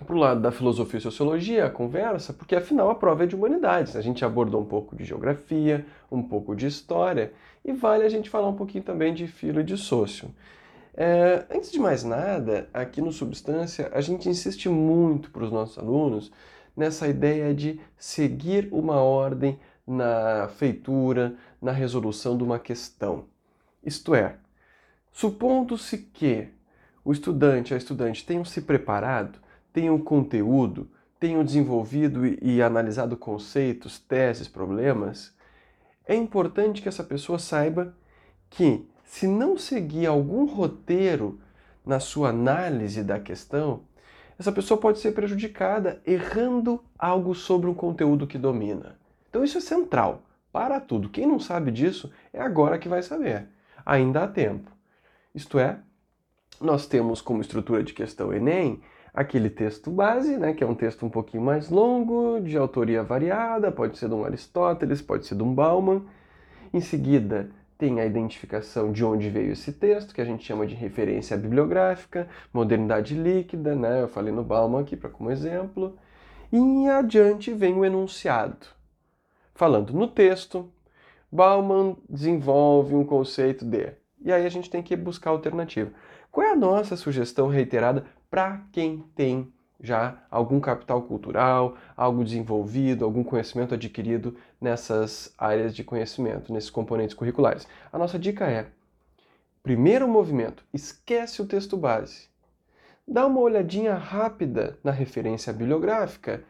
[0.04, 3.36] para o lado da filosofia e sociologia a conversa, porque afinal a prova é de
[3.36, 3.94] humanidades.
[3.94, 7.32] A gente abordou um pouco de geografia, um pouco de história
[7.64, 10.34] e vale a gente falar um pouquinho também de filo e de sócio.
[10.96, 15.76] É, antes de mais nada, aqui no Substância, a gente insiste muito para os nossos
[15.76, 16.32] alunos
[16.74, 23.26] nessa ideia de seguir uma ordem na feitura, na resolução de uma questão.
[23.84, 24.36] Isto é,
[25.12, 26.48] supondo-se que
[27.04, 29.38] o estudante, a estudante tenham se preparado,
[29.74, 35.34] tenham conteúdo, tenham desenvolvido e, e analisado conceitos, teses, problemas,
[36.06, 37.94] é importante que essa pessoa saiba
[38.48, 41.40] que se não seguir algum roteiro
[41.86, 43.82] na sua análise da questão,
[44.38, 48.98] essa pessoa pode ser prejudicada errando algo sobre um conteúdo que domina.
[49.30, 51.08] Então isso é central para tudo.
[51.08, 53.46] Quem não sabe disso é agora que vai saber.
[53.86, 54.70] Ainda há tempo.
[55.34, 55.78] Isto é,
[56.60, 58.82] nós temos como estrutura de questão Enem
[59.14, 63.72] aquele texto base, né, que é um texto um pouquinho mais longo, de autoria variada,
[63.72, 66.02] pode ser de um Aristóteles, pode ser de um Bauman.
[66.74, 70.74] Em seguida, tem a identificação de onde veio esse texto, que a gente chama de
[70.74, 74.02] referência bibliográfica, modernidade líquida, né?
[74.02, 75.98] Eu falei no Bauman aqui para como exemplo.
[76.52, 78.66] E adiante vem o enunciado.
[79.54, 80.70] Falando no texto,
[81.30, 83.94] Bauman desenvolve um conceito de.
[84.22, 85.92] E aí a gente tem que buscar alternativa.
[86.30, 93.04] Qual é a nossa sugestão reiterada para quem tem já algum capital cultural, algo desenvolvido,
[93.04, 97.66] algum conhecimento adquirido nessas áreas de conhecimento, nesses componentes curriculares.
[97.92, 98.66] A nossa dica é:
[99.62, 102.28] primeiro movimento, esquece o texto base.
[103.06, 106.42] Dá uma olhadinha rápida na referência bibliográfica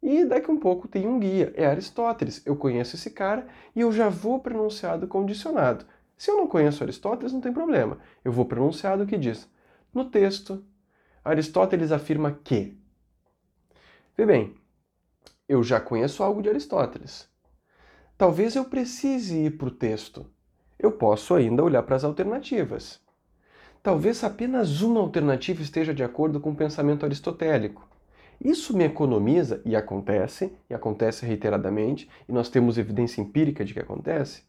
[0.00, 1.52] e daqui um pouco tem um guia.
[1.56, 2.42] É Aristóteles.
[2.46, 5.84] Eu conheço esse cara e eu já vou pronunciado condicionado.
[6.16, 7.98] Se eu não conheço Aristóteles, não tem problema.
[8.24, 9.48] Eu vou pronunciado o que diz.
[9.92, 10.62] No texto,
[11.24, 12.76] Aristóteles afirma que.
[14.14, 14.54] Vê bem,
[15.48, 17.26] eu já conheço algo de Aristóteles.
[18.18, 20.26] Talvez eu precise ir para o texto.
[20.78, 23.00] Eu posso ainda olhar para as alternativas.
[23.82, 27.88] Talvez apenas uma alternativa esteja de acordo com o pensamento aristotélico.
[28.38, 33.80] Isso me economiza, e acontece, e acontece reiteradamente, e nós temos evidência empírica de que
[33.80, 34.42] acontece,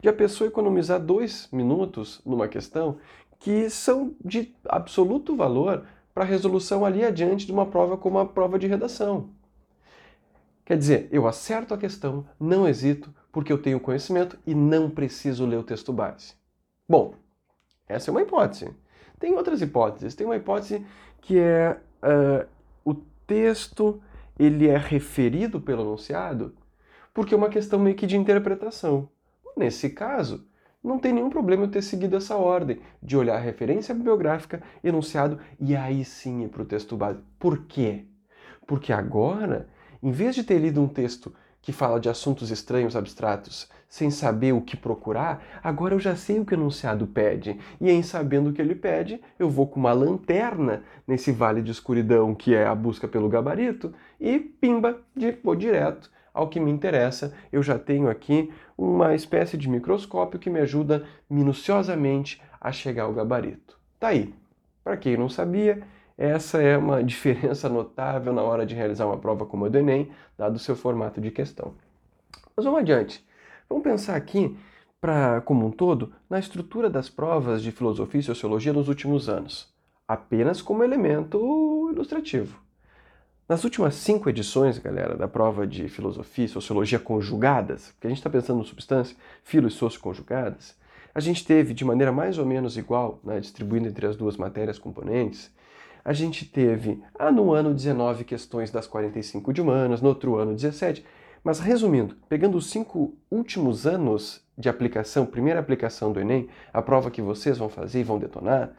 [0.00, 2.98] de a pessoa economizar dois minutos numa questão
[3.40, 8.58] que são de absoluto valor para resolução ali adiante de uma prova como a prova
[8.58, 9.30] de redação.
[10.64, 15.46] Quer dizer, eu acerto a questão, não hesito, porque eu tenho conhecimento e não preciso
[15.46, 16.34] ler o texto base.
[16.88, 17.14] Bom,
[17.88, 18.70] essa é uma hipótese.
[19.18, 20.14] Tem outras hipóteses.
[20.14, 20.84] Tem uma hipótese
[21.20, 22.48] que é uh,
[22.84, 22.94] o
[23.26, 24.00] texto
[24.38, 26.54] ele é referido pelo enunciado
[27.12, 29.08] porque é uma questão meio que de interpretação.
[29.56, 30.46] Nesse caso,
[30.82, 35.38] não tem nenhum problema eu ter seguido essa ordem de olhar a referência bibliográfica, enunciado
[35.58, 37.20] e aí sim ir para o texto base.
[37.38, 38.06] Por quê?
[38.66, 39.68] Porque agora,
[40.02, 44.52] em vez de ter lido um texto que fala de assuntos estranhos, abstratos, sem saber
[44.52, 47.58] o que procurar, agora eu já sei o que o enunciado pede.
[47.80, 51.72] E em sabendo o que ele pede, eu vou com uma lanterna nesse vale de
[51.72, 55.00] escuridão que é a busca pelo gabarito e pimba,
[55.42, 57.34] vou direto ao que me interessa.
[57.52, 63.12] Eu já tenho aqui uma espécie de microscópio que me ajuda minuciosamente a chegar ao
[63.12, 63.78] gabarito.
[63.98, 64.34] Tá aí.
[64.82, 65.82] Para quem não sabia,
[66.16, 70.10] essa é uma diferença notável na hora de realizar uma prova como a do Enem,
[70.36, 71.74] dado o seu formato de questão.
[72.56, 73.22] Mas vamos adiante.
[73.68, 74.56] Vamos pensar aqui,
[74.98, 79.70] para como um todo, na estrutura das provas de filosofia e sociologia nos últimos anos,
[80.08, 82.58] apenas como elemento ilustrativo.
[83.50, 88.18] Nas últimas cinco edições, galera, da prova de filosofia e sociologia conjugadas, porque a gente
[88.18, 90.76] está pensando no substância, filo e socio conjugadas,
[91.12, 94.78] a gente teve de maneira mais ou menos igual, né, distribuindo entre as duas matérias
[94.78, 95.52] componentes,
[96.04, 100.54] a gente teve, ah, no ano 19 questões das 45 de humanas, no outro ano
[100.54, 101.04] 17,
[101.42, 107.10] mas resumindo, pegando os cinco últimos anos de aplicação, primeira aplicação do Enem, a prova
[107.10, 108.70] que vocês vão fazer e vão detonar,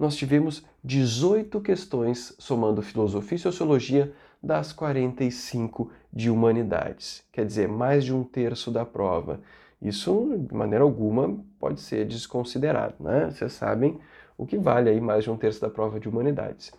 [0.00, 7.22] nós tivemos 18 questões somando filosofia e sociologia das 45 de humanidades.
[7.30, 9.42] Quer dizer, mais de um terço da prova.
[9.80, 13.30] Isso, de maneira alguma, pode ser desconsiderado, né?
[13.30, 13.98] Vocês sabem
[14.38, 16.72] o que vale aí mais de um terço da prova de humanidades.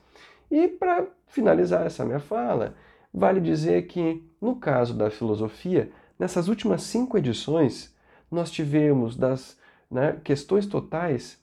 [0.50, 2.74] E para finalizar essa minha fala,
[3.14, 7.96] vale dizer que, no caso da filosofia, nessas últimas cinco edições,
[8.32, 9.60] nós tivemos das
[9.92, 11.41] né, questões totais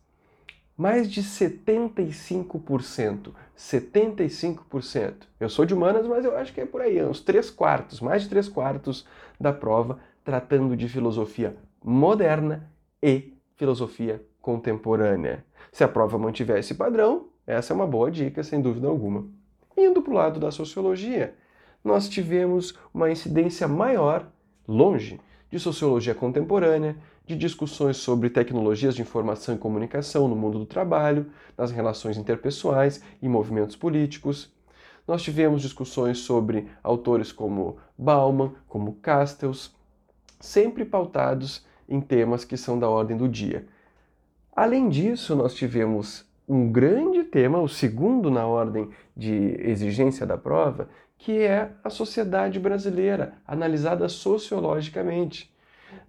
[0.79, 3.33] mais de 75%.
[3.59, 5.15] 75%.
[5.41, 8.23] Eu sou de humanas, mas eu acho que é por aí, uns 3 quartos, mais
[8.23, 9.05] de 3 quartos
[9.41, 12.71] da prova, tratando de filosofia moderna
[13.03, 15.45] e filosofia contemporânea.
[15.73, 19.27] Se a prova mantiver esse padrão, essa é uma boa dica, sem dúvida alguma.
[19.77, 21.35] Indo para o lado da sociologia,
[21.83, 24.31] nós tivemos uma incidência maior,
[24.67, 25.21] longe,
[25.51, 26.97] de sociologia contemporânea,
[27.29, 31.27] de discussões sobre tecnologias de informação e comunicação no mundo do trabalho,
[31.59, 34.51] nas relações interpessoais e movimentos políticos.
[35.07, 39.77] Nós tivemos discussões sobre autores como Bauman, como Castells,
[40.41, 43.67] sempre pautados em temas que são da ordem do dia.
[44.57, 50.89] Além disso, nós tivemos um grande tema, o segundo na ordem de exigência da prova,
[51.19, 55.53] que é a sociedade brasileira, analisada sociologicamente.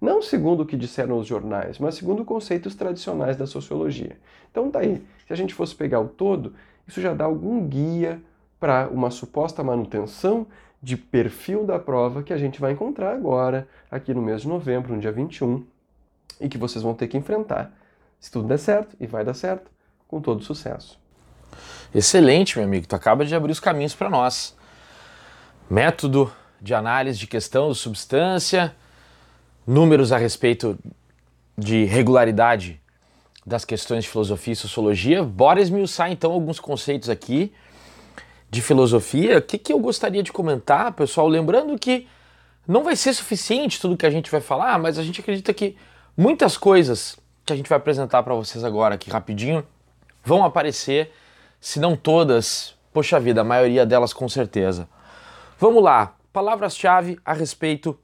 [0.01, 4.17] Não segundo o que disseram os jornais, mas segundo conceitos tradicionais da sociologia.
[4.49, 5.03] Então tá aí.
[5.27, 6.53] Se a gente fosse pegar o todo,
[6.87, 8.21] isso já dá algum guia
[8.59, 10.47] para uma suposta manutenção
[10.81, 14.93] de perfil da prova que a gente vai encontrar agora, aqui no mês de novembro,
[14.93, 15.65] no dia 21,
[16.39, 17.73] e que vocês vão ter que enfrentar.
[18.19, 19.69] Se tudo der certo, e vai dar certo,
[20.07, 20.99] com todo sucesso.
[21.93, 22.87] Excelente, meu amigo.
[22.87, 24.55] Tu acaba de abrir os caminhos para nós.
[25.69, 28.75] Método de análise de questão de substância,
[29.69, 30.79] números a respeito
[31.55, 32.81] de regularidade
[33.45, 35.23] das questões de filosofia e sociologia.
[35.23, 37.53] Bora esmiuçar então alguns conceitos aqui
[38.49, 39.37] de filosofia.
[39.37, 41.27] O que, que eu gostaria de comentar, pessoal?
[41.27, 42.07] Lembrando que
[42.67, 45.77] não vai ser suficiente tudo que a gente vai falar, mas a gente acredita que
[46.17, 47.15] muitas coisas
[47.45, 49.63] que a gente vai apresentar para vocês agora aqui rapidinho
[50.25, 51.11] vão aparecer,
[51.61, 54.89] se não todas, poxa vida, a maioria delas com certeza.
[55.59, 57.95] Vamos lá, palavras-chave a respeito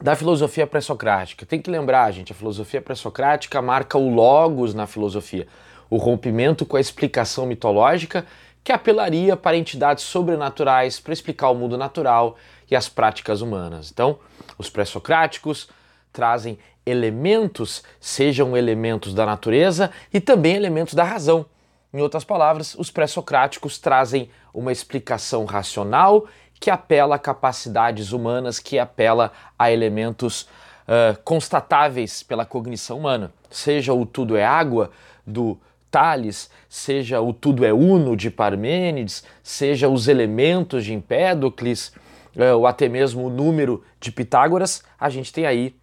[0.00, 1.44] da filosofia pré-socrática.
[1.44, 5.46] Tem que lembrar, gente, a filosofia pré-socrática marca o logos na filosofia,
[5.90, 8.24] o rompimento com a explicação mitológica
[8.62, 12.36] que apelaria para entidades sobrenaturais para explicar o mundo natural
[12.70, 13.90] e as práticas humanas.
[13.90, 14.18] Então,
[14.58, 15.68] os pré-socráticos
[16.12, 21.46] trazem elementos, sejam elementos da natureza e também elementos da razão.
[21.92, 26.26] Em outras palavras, os pré-socráticos trazem uma explicação racional
[26.60, 33.32] que apela a capacidades humanas, que apela a elementos uh, constatáveis pela cognição humana.
[33.50, 34.90] Seja o tudo é água
[35.26, 35.58] do
[35.90, 41.92] Tales, seja o tudo é uno de Parmênides, seja os elementos de Empédocles,
[42.36, 45.74] uh, ou até mesmo o número de Pitágoras, a gente tem aí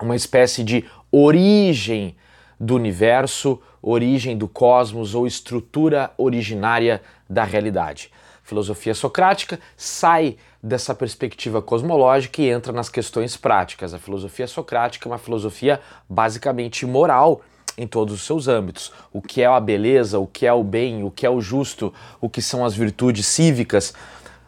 [0.00, 2.16] uma espécie de origem
[2.58, 8.10] do universo, origem do cosmos ou estrutura originária da realidade
[8.50, 13.94] filosofia socrática sai dessa perspectiva cosmológica e entra nas questões práticas.
[13.94, 17.42] A filosofia socrática é uma filosofia basicamente moral
[17.78, 18.92] em todos os seus âmbitos.
[19.12, 21.94] O que é a beleza, o que é o bem, o que é o justo,
[22.20, 23.94] o que são as virtudes cívicas.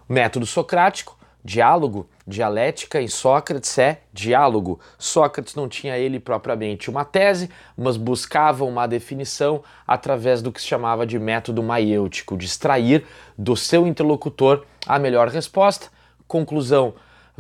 [0.09, 4.81] Método socrático Diálogo, dialética em Sócrates é diálogo.
[4.99, 10.67] Sócrates não tinha ele propriamente uma tese, mas buscava uma definição através do que se
[10.67, 13.05] chamava de método maiêutico, de extrair
[13.37, 15.89] do seu interlocutor a melhor resposta.
[16.27, 16.95] Conclusão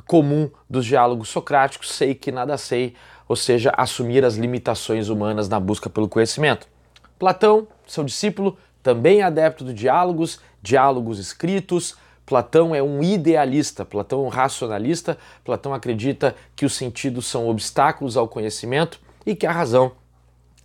[0.07, 2.95] comum dos diálogos socráticos: sei que nada sei,
[3.28, 6.66] ou seja, assumir as limitações humanas na busca pelo conhecimento.
[7.18, 14.27] Platão, seu discípulo, também adepto de diálogos, diálogos escritos Platão é um idealista, Platão é
[14.27, 19.93] um racionalista, Platão acredita que os sentidos são obstáculos ao conhecimento e que a razão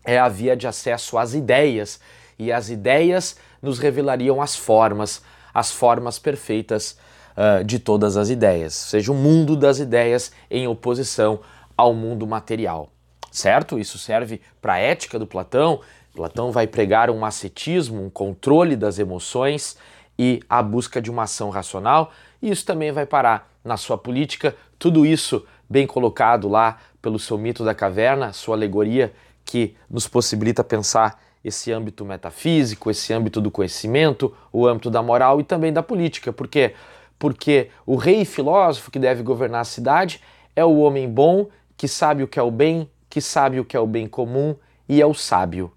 [0.05, 1.99] é a via de acesso às ideias,
[2.39, 5.21] e as ideias nos revelariam as formas,
[5.53, 6.97] as formas perfeitas
[7.35, 11.41] uh, de todas as ideias, ou seja, o mundo das ideias em oposição
[11.75, 12.89] ao mundo material.
[13.31, 13.77] Certo?
[13.77, 15.81] Isso serve para a ética do Platão.
[16.15, 19.77] Platão vai pregar um ascetismo, um controle das emoções
[20.17, 22.11] e a busca de uma ação racional,
[22.41, 27.37] e isso também vai parar na sua política, tudo isso bem colocado lá pelo seu
[27.37, 29.13] mito da caverna, sua alegoria
[29.45, 35.39] que nos possibilita pensar esse âmbito metafísico, esse âmbito do conhecimento, o âmbito da moral
[35.39, 36.33] e também da política.
[36.33, 36.73] Por quê?
[37.17, 40.21] Porque o rei filósofo que deve governar a cidade
[40.55, 41.47] é o homem bom
[41.77, 44.55] que sabe o que é o bem, que sabe o que é o bem comum
[44.89, 45.71] e é o sábio.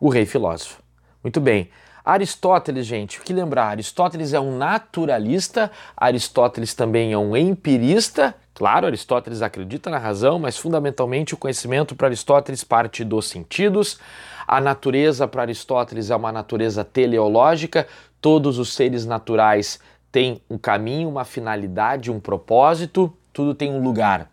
[0.00, 0.82] O rei filósofo.
[1.22, 1.70] Muito bem.
[2.04, 3.68] Aristóteles, gente, o que lembrar?
[3.68, 8.34] Aristóteles é um naturalista, Aristóteles também é um empirista.
[8.52, 14.00] Claro, Aristóteles acredita na razão, mas fundamentalmente o conhecimento para Aristóteles parte dos sentidos.
[14.48, 17.86] A natureza para Aristóteles é uma natureza teleológica,
[18.20, 19.78] todos os seres naturais
[20.10, 24.31] têm um caminho, uma finalidade, um propósito, tudo tem um lugar.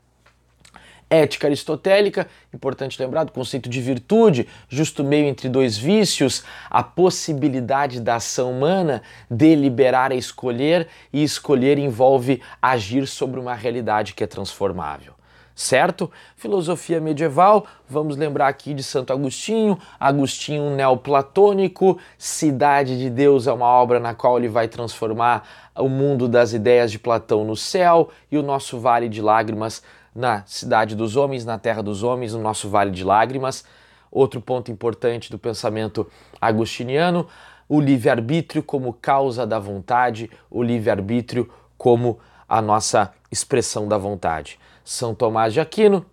[1.10, 8.00] Ética aristotélica, importante lembrar do conceito de virtude, justo meio entre dois vícios, a possibilidade
[8.00, 14.28] da ação humana deliberar a escolher, e escolher envolve agir sobre uma realidade que é
[14.28, 15.20] transformável
[15.60, 16.10] certo?
[16.38, 23.66] Filosofia medieval, vamos lembrar aqui de Santo Agostinho, Agostinho neoplatônico, Cidade de Deus é uma
[23.66, 25.46] obra na qual ele vai transformar
[25.76, 29.84] o mundo das ideias de Platão no céu e o nosso Vale de Lágrimas
[30.14, 33.64] na Cidade dos Homens, na Terra dos Homens, no nosso Vale de Lágrimas.
[34.12, 36.10] Outro ponto importante do pensamento
[36.42, 37.28] agostiniano,
[37.68, 44.60] o livre-arbítrio como causa da vontade, o livre-arbítrio como a nossa expressão da vontade.
[44.84, 46.04] São Tomás de Aquino,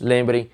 [0.00, 0.50] lembrem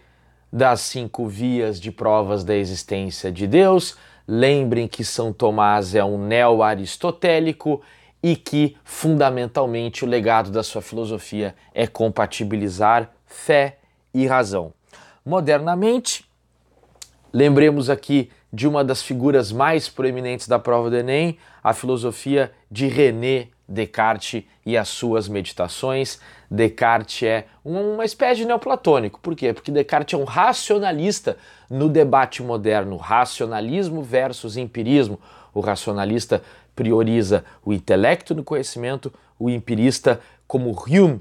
[0.52, 6.18] das cinco vias de provas da existência de Deus, lembrem que São Tomás é um
[6.18, 7.80] neo-aristotélico
[8.22, 13.78] e que, fundamentalmente, o legado da sua filosofia é compatibilizar fé
[14.12, 14.72] e razão.
[15.24, 16.24] Modernamente,
[17.32, 22.88] lembremos aqui de uma das figuras mais proeminentes da prova do Enem, a filosofia de
[22.88, 26.18] René Descartes e as suas meditações.
[26.50, 29.20] Descartes é uma espécie de neoplatônico.
[29.20, 29.52] Por quê?
[29.52, 31.36] Porque Descartes é um racionalista
[31.68, 35.20] no debate moderno, racionalismo versus empirismo.
[35.54, 36.42] O racionalista
[36.80, 40.18] prioriza o intelecto no conhecimento, o empirista,
[40.48, 41.20] como Hume,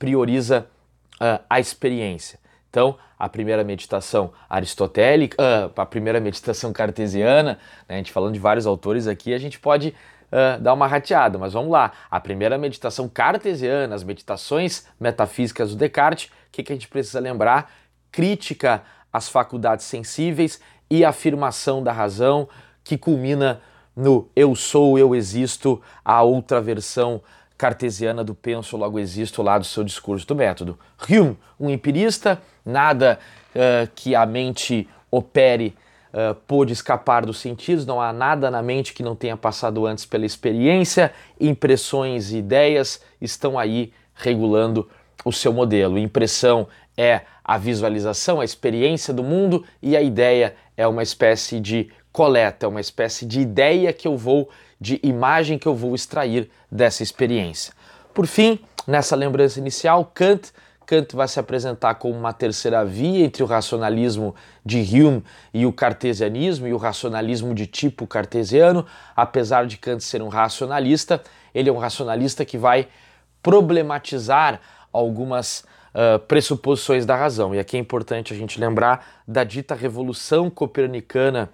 [0.00, 0.66] prioriza
[1.14, 2.40] uh, a experiência.
[2.68, 7.56] Então, a primeira meditação aristotélica, uh, a primeira meditação cartesiana,
[7.88, 9.94] né, a gente falando de vários autores aqui, a gente pode
[10.32, 11.92] uh, dar uma rateada, mas vamos lá.
[12.10, 17.20] A primeira meditação cartesiana, as meditações metafísicas do Descartes, o que, que a gente precisa
[17.20, 17.72] lembrar?
[18.10, 18.82] Crítica
[19.12, 20.60] às faculdades sensíveis
[20.90, 22.48] e afirmação da razão,
[22.82, 23.60] que culmina
[24.00, 27.20] no eu sou, eu existo, a outra versão
[27.56, 30.78] cartesiana do penso, logo existo lá do seu discurso do método.
[31.08, 33.18] Hume, um empirista, nada
[33.54, 35.76] uh, que a mente opere
[36.14, 40.06] uh, pôde escapar dos sentidos, não há nada na mente que não tenha passado antes
[40.06, 44.88] pela experiência, impressões e ideias estão aí regulando
[45.22, 45.98] o seu modelo.
[45.98, 51.90] Impressão é a visualização, a experiência do mundo, e a ideia é uma espécie de
[52.20, 56.50] coleta, é uma espécie de ideia que eu vou, de imagem que eu vou extrair
[56.70, 57.72] dessa experiência.
[58.12, 60.52] Por fim, nessa lembrança inicial, Kant
[60.84, 65.72] Kant vai se apresentar como uma terceira via entre o racionalismo de Hume e o
[65.72, 68.84] cartesianismo e o racionalismo de tipo cartesiano.
[69.16, 71.22] Apesar de Kant ser um racionalista,
[71.54, 72.86] ele é um racionalista que vai
[73.42, 74.60] problematizar
[74.92, 75.64] algumas
[75.94, 77.54] uh, pressuposições da razão.
[77.54, 81.48] E aqui é importante a gente lembrar da dita revolução copernicana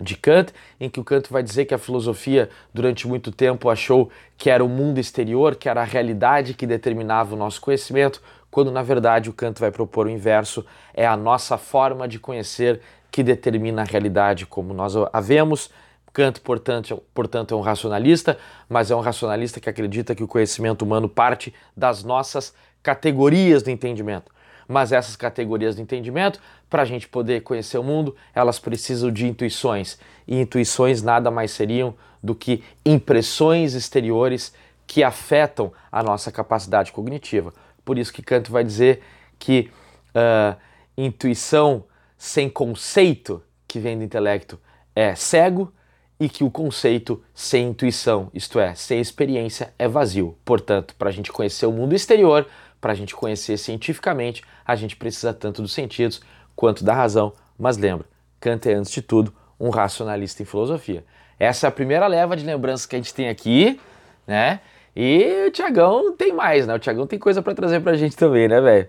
[0.00, 4.10] de Kant, em que o Kant vai dizer que a filosofia durante muito tempo achou
[4.36, 8.70] que era o mundo exterior, que era a realidade que determinava o nosso conhecimento, quando
[8.70, 12.80] na verdade o Kant vai propor o inverso, é a nossa forma de conhecer
[13.10, 15.70] que determina a realidade como nós a vemos.
[16.12, 18.36] Kant, portanto, portanto, é um racionalista,
[18.68, 23.70] mas é um racionalista que acredita que o conhecimento humano parte das nossas categorias do
[23.70, 24.32] entendimento.
[24.70, 26.40] Mas essas categorias do entendimento,
[26.70, 29.98] para a gente poder conhecer o mundo, elas precisam de intuições.
[30.28, 31.92] E intuições nada mais seriam
[32.22, 34.54] do que impressões exteriores
[34.86, 37.52] que afetam a nossa capacidade cognitiva.
[37.84, 39.02] Por isso que Kant vai dizer
[39.40, 39.72] que
[40.14, 40.56] uh,
[40.96, 41.82] intuição
[42.16, 44.56] sem conceito, que vem do intelecto,
[44.94, 45.72] é cego,
[46.20, 50.38] e que o conceito sem intuição, isto é, sem experiência, é vazio.
[50.44, 52.46] Portanto, para a gente conhecer o mundo exterior,
[52.80, 56.20] para a gente conhecer cientificamente, a gente precisa tanto dos sentidos
[56.56, 57.32] quanto da razão.
[57.58, 58.06] Mas lembra,
[58.40, 61.04] Kant é, antes de tudo, um racionalista em filosofia.
[61.38, 63.78] Essa é a primeira leva de lembranças que a gente tem aqui,
[64.26, 64.60] né?
[64.94, 66.74] E o Tiagão tem mais, né?
[66.74, 68.88] O Tiagão tem coisa para trazer pra gente também, né, velho?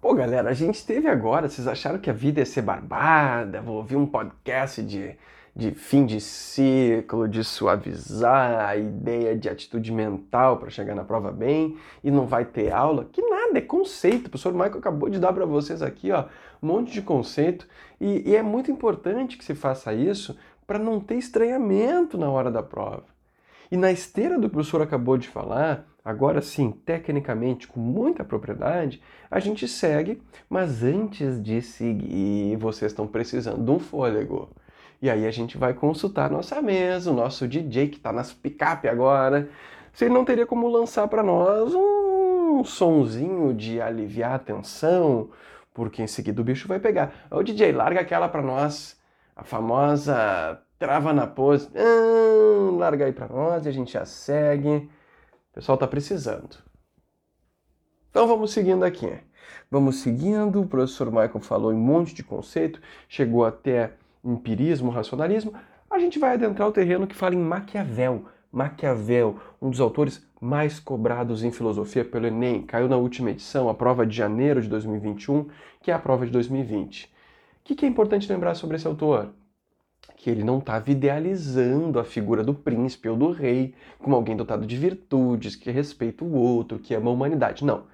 [0.00, 3.60] Pô, galera, a gente teve agora, vocês acharam que a vida ia ser barbada?
[3.60, 5.14] Vou ouvir um podcast de,
[5.54, 11.30] de fim de ciclo, de suavizar a ideia de atitude mental para chegar na prova
[11.30, 13.06] bem e não vai ter aula?
[13.12, 14.26] Que nada, é conceito.
[14.26, 16.24] O professor Michael acabou de dar para vocês aqui, ó,
[16.62, 17.68] um monte de conceito.
[18.00, 20.36] E, e é muito importante que se faça isso
[20.66, 23.04] para não ter estranhamento na hora da prova.
[23.70, 28.24] E na esteira do que o professor acabou de falar, agora sim, tecnicamente, com muita
[28.24, 34.50] propriedade, a gente segue, mas antes de seguir, vocês estão precisando de um fôlego.
[35.02, 38.86] E aí a gente vai consultar nossa mesa, o nosso DJ que está nas picape
[38.86, 39.50] agora.
[39.92, 45.30] Se ele não teria como lançar para nós um sonzinho de aliviar a tensão,
[45.74, 47.26] porque em seguida o bicho vai pegar.
[47.32, 48.96] Ô DJ, larga aquela para nós,
[49.34, 51.68] a famosa trava na pose,
[52.78, 54.88] larga aí para nós e a gente já segue.
[55.50, 56.58] O pessoal tá precisando.
[58.08, 59.12] Então vamos seguindo aqui.
[59.68, 63.94] Vamos seguindo, o professor Michael falou em um monte de conceito, chegou até
[64.24, 65.52] empirismo, racionalismo.
[65.90, 68.24] A gente vai adentrar o terreno que fala em Maquiavel.
[68.50, 73.74] Maquiavel, um dos autores mais cobrados em filosofia pelo Enem, caiu na última edição, a
[73.74, 75.48] prova de janeiro de 2021,
[75.82, 77.04] que é a prova de 2020.
[77.04, 79.32] O que é importante lembrar sobre esse autor?
[80.22, 84.64] que ele não estava idealizando a figura do príncipe ou do rei como alguém dotado
[84.64, 87.64] de virtudes, que respeita o outro, que ama a humanidade.
[87.64, 87.86] Não.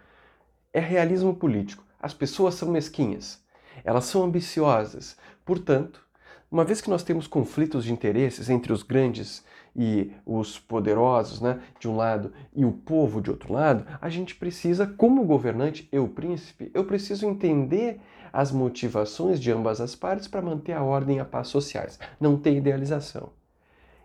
[0.70, 1.82] É realismo político.
[1.98, 3.42] As pessoas são mesquinhas.
[3.82, 5.16] Elas são ambiciosas.
[5.42, 6.04] Portanto,
[6.50, 9.44] uma vez que nós temos conflitos de interesses entre os grandes
[9.76, 14.34] e os poderosos, né, de um lado, e o povo de outro lado, a gente
[14.34, 18.00] precisa, como governante, eu, príncipe, eu preciso entender
[18.32, 21.98] as motivações de ambas as partes para manter a ordem e a paz sociais.
[22.20, 23.30] Não tem idealização.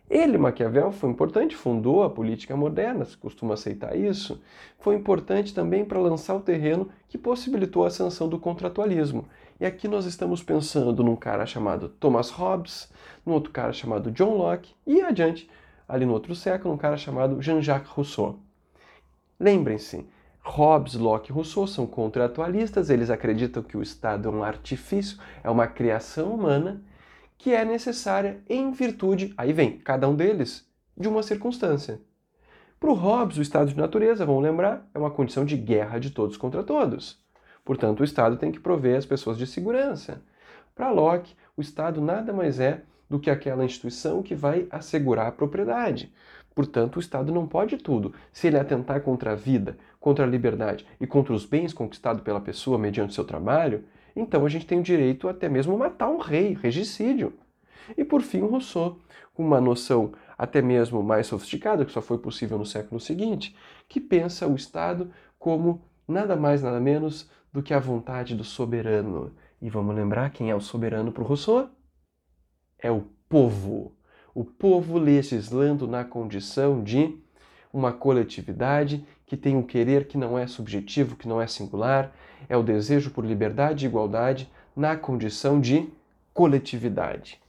[0.10, 4.42] Ele, Maquiavel, foi importante, fundou a política moderna, se costuma aceitar isso.
[4.78, 9.26] Foi importante também para lançar o terreno que possibilitou a ascensão do contratualismo.
[9.60, 12.92] E aqui nós estamos pensando num cara chamado Thomas Hobbes,
[13.26, 15.50] num outro cara chamado John Locke e adiante,
[15.88, 18.40] ali no outro século, um cara chamado Jean-Jacques Rousseau.
[19.40, 20.06] Lembrem-se,
[20.42, 25.50] Hobbes, Locke e Rousseau são contratualistas, eles acreditam que o Estado é um artifício, é
[25.50, 26.82] uma criação humana
[27.38, 32.02] que é necessária em virtude, aí vem, cada um deles, de uma circunstância.
[32.80, 36.10] Para o Hobbes, o estado de natureza, vamos lembrar, é uma condição de guerra de
[36.10, 37.23] todos contra todos.
[37.64, 40.22] Portanto, o Estado tem que prover as pessoas de segurança.
[40.76, 45.32] Para Locke, o Estado nada mais é do que aquela instituição que vai assegurar a
[45.32, 46.12] propriedade.
[46.56, 48.14] Portanto, o Estado não pode tudo.
[48.32, 52.42] Se ele atentar contra a vida, contra a liberdade e contra os bens conquistados pela
[52.42, 53.84] pessoa mediante seu trabalho,
[54.16, 57.34] então a gente tem o direito até mesmo matar um rei, regicídio.
[57.98, 59.00] E por fim, Rousseau,
[59.34, 63.56] com uma noção até mesmo mais sofisticada, que só foi possível no século seguinte,
[63.88, 69.34] que pensa o Estado como nada mais, nada menos do que a vontade do soberano.
[69.62, 71.70] E vamos lembrar quem é o soberano para o Rousseau?
[72.80, 73.96] É o povo
[74.34, 77.16] o povo legislando na condição de
[77.72, 82.12] uma coletividade que tem um querer que não é subjetivo, que não é singular,
[82.50, 85.88] é o desejo por liberdade e igualdade na condição de
[86.34, 87.40] coletividade.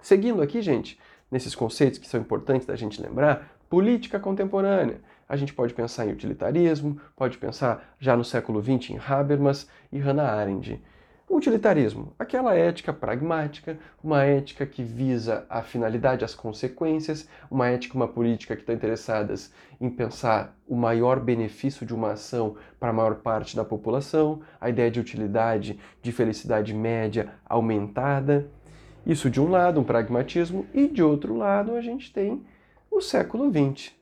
[0.00, 0.98] Seguindo aqui, gente,
[1.30, 5.00] nesses conceitos que são importantes da gente lembrar, política contemporânea.
[5.30, 9.96] A gente pode pensar em utilitarismo, pode pensar já no século XX em Habermas e
[10.00, 10.82] Hannah Arendt.
[11.28, 18.08] Utilitarismo, aquela ética pragmática, uma ética que visa a finalidade, as consequências, uma ética, uma
[18.08, 23.14] política que estão interessadas em pensar o maior benefício de uma ação para a maior
[23.14, 28.50] parte da população, a ideia de utilidade, de felicidade média aumentada.
[29.06, 32.44] Isso de um lado, um pragmatismo, e de outro lado a gente tem
[32.90, 33.99] o século XX,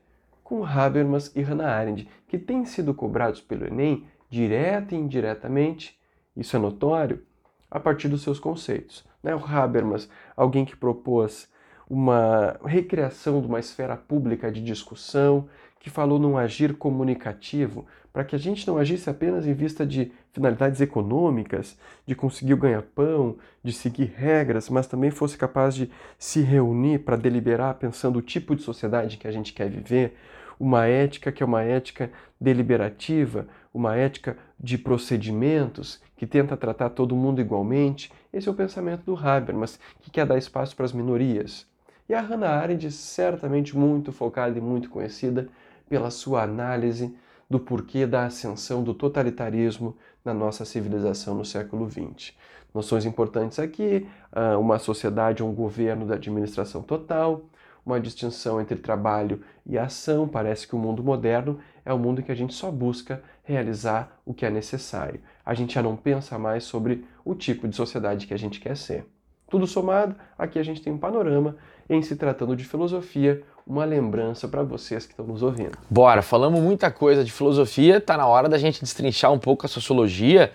[0.49, 6.01] com Habermas e Hannah Arendt, que têm sido cobrados pelo Enem direta e indiretamente
[6.35, 7.23] isso é notório
[7.71, 9.05] a partir dos seus conceitos.
[9.23, 9.35] Né?
[9.35, 11.51] O Habermas, alguém que propôs
[11.87, 15.47] uma recriação de uma esfera pública de discussão,
[15.79, 20.11] que falou num agir comunicativo, para que a gente não agisse apenas em vista de
[20.33, 21.77] finalidades econômicas,
[22.07, 27.17] de conseguir o ganha-pão, de seguir regras, mas também fosse capaz de se reunir para
[27.17, 30.17] deliberar pensando o tipo de sociedade que a gente quer viver,
[30.59, 37.17] uma ética que é uma ética deliberativa, uma ética de procedimentos que tenta tratar todo
[37.17, 38.13] mundo igualmente.
[38.33, 41.67] Esse é o pensamento do Habermas, que quer dar espaço para as minorias.
[42.09, 45.49] E a Hannah Arendt, certamente muito focada e muito conhecida
[45.89, 47.15] pela sua análise
[47.49, 52.35] do porquê da ascensão do totalitarismo na nossa civilização no século XX.
[52.75, 57.43] Noções importantes aqui: ah, uma sociedade um governo da administração total,
[57.89, 60.29] uma distinção entre trabalho e ação.
[60.29, 64.21] Parece que o mundo moderno é o mundo em que a gente só busca realizar
[64.25, 65.21] o que é necessário.
[65.45, 68.77] A gente já não pensa mais sobre o tipo de sociedade que a gente quer
[68.77, 69.07] ser.
[69.51, 71.57] Tudo somado, aqui a gente tem um panorama
[71.89, 75.79] em se tratando de filosofia, uma lembrança para vocês que estão nos ouvindo.
[75.89, 79.69] Bora, falamos muita coisa de filosofia, tá na hora da gente destrinchar um pouco a
[79.69, 80.53] sociologia.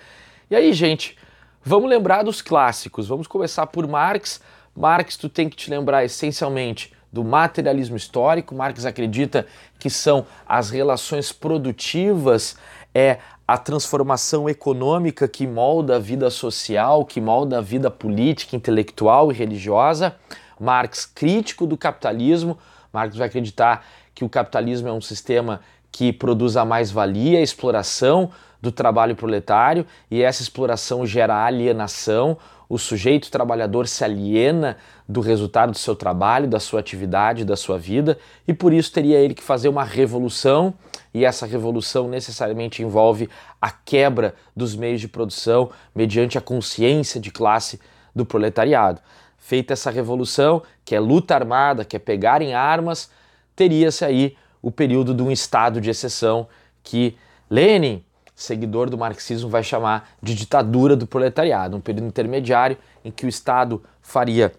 [0.50, 1.18] E aí, gente,
[1.64, 3.08] vamos lembrar dos clássicos.
[3.08, 4.40] Vamos começar por Marx.
[4.76, 8.56] Marx, tu tem que te lembrar essencialmente do materialismo histórico.
[8.56, 9.46] Marx acredita
[9.78, 12.58] que são as relações produtivas,
[12.94, 19.32] é a transformação econômica que molda a vida social, que molda a vida política, intelectual
[19.32, 20.16] e religiosa.
[20.60, 22.58] Marx, crítico do capitalismo,
[22.92, 23.86] Marx vai acreditar
[24.16, 25.62] que o capitalismo é um sistema
[25.92, 32.38] que produz a mais-valia, a exploração do trabalho proletário, e essa exploração gera alienação,
[32.68, 37.78] o sujeito trabalhador se aliena do resultado do seu trabalho, da sua atividade, da sua
[37.78, 40.74] vida, e por isso teria ele que fazer uma revolução,
[41.14, 43.30] e essa revolução necessariamente envolve
[43.62, 47.80] a quebra dos meios de produção mediante a consciência de classe
[48.16, 49.02] do proletariado.
[49.38, 53.12] Feita essa revolução, que é luta armada, que é pegar em armas,
[53.56, 56.48] teria-se aí o período de um estado de exceção
[56.82, 57.18] que
[57.50, 58.04] Lenin,
[58.36, 63.30] seguidor do marxismo, vai chamar de ditadura do proletariado, um período intermediário em que o
[63.30, 64.52] Estado faria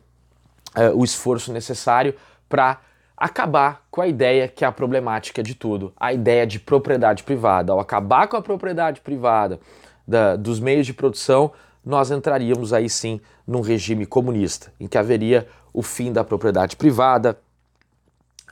[0.77, 2.15] uh, o esforço necessário
[2.49, 2.81] para
[3.17, 7.73] acabar com a ideia que é a problemática de tudo, a ideia de propriedade privada.
[7.73, 9.61] Ao acabar com a propriedade privada
[10.07, 11.53] da, dos meios de produção,
[11.85, 17.39] nós entraríamos aí sim num regime comunista, em que haveria o fim da propriedade privada,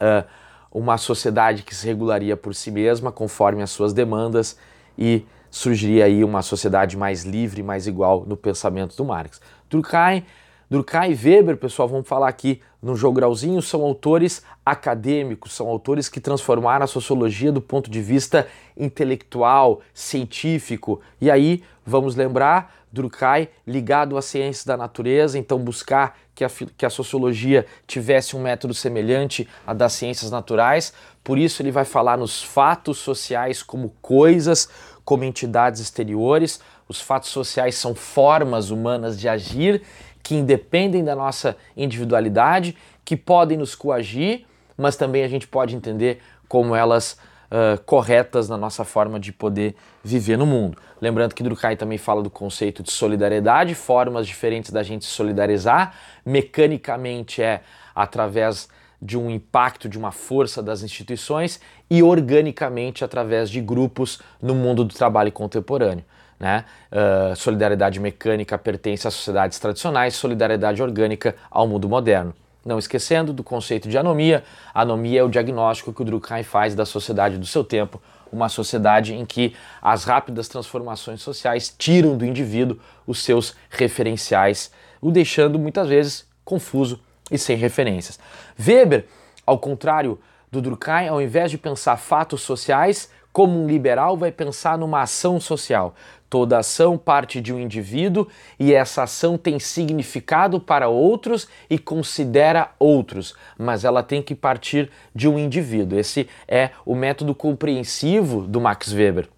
[0.00, 0.26] uh,
[0.70, 4.56] uma sociedade que se regularia por si mesma conforme as suas demandas
[4.96, 9.40] e surgiria aí uma sociedade mais livre, mais igual no pensamento do Marx.
[9.68, 10.24] Durkheim,
[10.70, 16.18] Durkheim e Weber, pessoal, vamos falar aqui no jogralzinho, são autores acadêmicos, são autores que
[16.18, 21.00] transformaram a sociologia do ponto de vista intelectual, científico.
[21.20, 26.86] E aí, vamos lembrar, Durkheim ligado às ciências da natureza, então buscar que a, que
[26.86, 30.92] a sociologia tivesse um método semelhante à das ciências naturais,
[31.24, 34.68] por isso ele vai falar nos fatos sociais como coisas,
[35.04, 36.60] como entidades exteriores.
[36.88, 39.82] Os fatos sociais são formas humanas de agir
[40.22, 44.44] que independem da nossa individualidade, que podem nos coagir,
[44.76, 47.18] mas também a gente pode entender como elas
[47.50, 50.78] uh, corretas na nossa forma de poder viver no mundo.
[51.00, 55.94] Lembrando que Durkheim também fala do conceito de solidariedade, formas diferentes da gente se solidarizar.
[56.24, 57.62] Mecanicamente é
[57.94, 58.68] através
[59.02, 64.84] de um impacto, de uma força das instituições e organicamente através de grupos no mundo
[64.84, 66.04] do trabalho contemporâneo.
[66.38, 66.64] Né?
[66.90, 72.32] Uh, solidariedade mecânica pertence às sociedades tradicionais, solidariedade orgânica ao mundo moderno.
[72.64, 76.86] Não esquecendo do conceito de anomia, anomia é o diagnóstico que o Durkheim faz da
[76.86, 78.00] sociedade do seu tempo,
[78.32, 85.10] uma sociedade em que as rápidas transformações sociais tiram do indivíduo os seus referenciais, o
[85.10, 87.00] deixando muitas vezes confuso
[87.32, 88.20] e sem referências.
[88.56, 89.06] Weber,
[89.44, 90.20] ao contrário
[90.50, 95.40] do Durkheim, ao invés de pensar fatos sociais, como um liberal vai pensar numa ação
[95.40, 95.94] social.
[96.28, 98.26] Toda ação parte de um indivíduo
[98.58, 104.90] e essa ação tem significado para outros e considera outros, mas ela tem que partir
[105.14, 105.98] de um indivíduo.
[105.98, 109.28] Esse é o método compreensivo do Max Weber.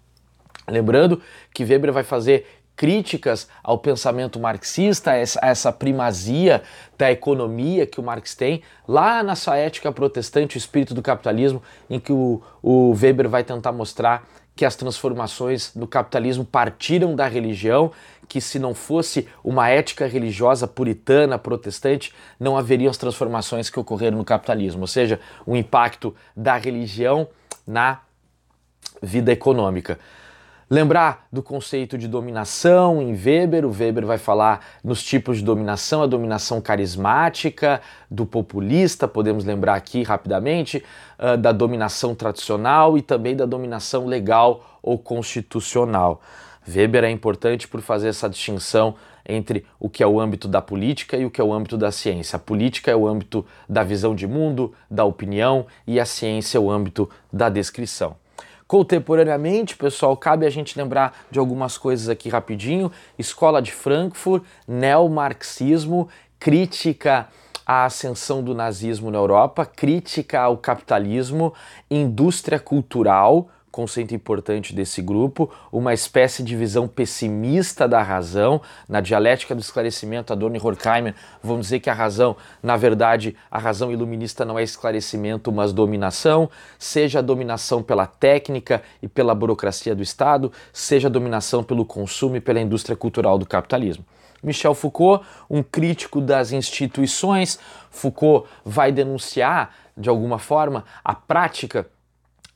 [0.67, 1.21] Lembrando
[1.53, 6.61] que Weber vai fazer críticas ao pensamento marxista, a essa primazia
[6.97, 11.61] da economia que o Marx tem, lá na sua ética protestante, o espírito do capitalismo,
[11.89, 12.41] em que o,
[12.91, 17.91] Weber vai tentar mostrar que as transformações no capitalismo partiram da religião,
[18.27, 24.17] que se não fosse uma ética religiosa puritana, protestante, não haveriam as transformações que ocorreram
[24.17, 27.27] no capitalismo, ou seja, o impacto da religião
[27.67, 27.99] na
[29.01, 29.99] vida econômica.
[30.67, 36.01] Lembrar do conceito de dominação em Weber, o Weber vai falar nos tipos de dominação,
[36.01, 40.83] a dominação carismática, do populista, podemos lembrar aqui rapidamente,
[41.19, 46.19] uh, da dominação tradicional e também da dominação legal ou constitucional.
[46.67, 51.15] Weber é importante por fazer essa distinção entre o que é o âmbito da política
[51.15, 52.37] e o que é o âmbito da ciência.
[52.37, 56.61] A política é o âmbito da visão de mundo, da opinião, e a ciência é
[56.61, 58.15] o âmbito da descrição.
[58.67, 62.91] Contemporaneamente, pessoal, cabe a gente lembrar de algumas coisas aqui rapidinho.
[63.17, 66.09] Escola de Frankfurt, neomarxismo,
[66.39, 67.27] crítica
[67.63, 71.53] à ascensão do nazismo na Europa, crítica ao capitalismo,
[71.91, 78.61] indústria cultural, conceito importante desse grupo, uma espécie de visão pessimista da razão.
[78.87, 81.13] Na dialética do esclarecimento, Adorno e Horkheimer
[81.43, 86.49] vão dizer que a razão, na verdade, a razão iluminista não é esclarecimento, mas dominação,
[86.79, 92.37] seja a dominação pela técnica e pela burocracia do Estado, seja a dominação pelo consumo
[92.37, 94.05] e pela indústria cultural do capitalismo.
[94.41, 97.59] Michel Foucault, um crítico das instituições,
[97.91, 101.85] Foucault vai denunciar, de alguma forma, a prática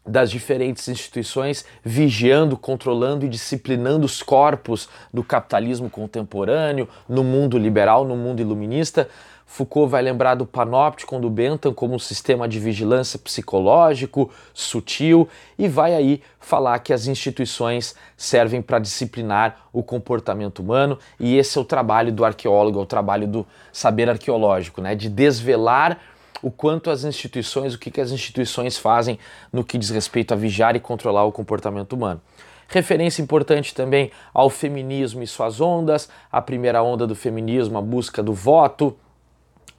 [0.10, 8.04] das diferentes instituições vigiando, controlando e disciplinando os corpos do capitalismo contemporâneo, no mundo liberal,
[8.04, 9.08] no mundo iluminista.
[9.46, 15.68] Foucault vai lembrar do panóptico do Bentham como um sistema de vigilância psicológico, sutil, e
[15.68, 21.62] vai aí falar que as instituições servem para disciplinar o comportamento humano, e esse é
[21.62, 24.94] o trabalho do arqueólogo, é o trabalho do saber arqueológico, né?
[24.94, 26.00] de desvelar
[26.42, 29.20] o quanto as instituições, o que, que as instituições fazem
[29.52, 32.22] no que diz respeito a vigiar e controlar o comportamento humano.
[32.68, 38.22] Referência importante também ao feminismo e suas ondas, a primeira onda do feminismo, a busca
[38.22, 38.96] do voto,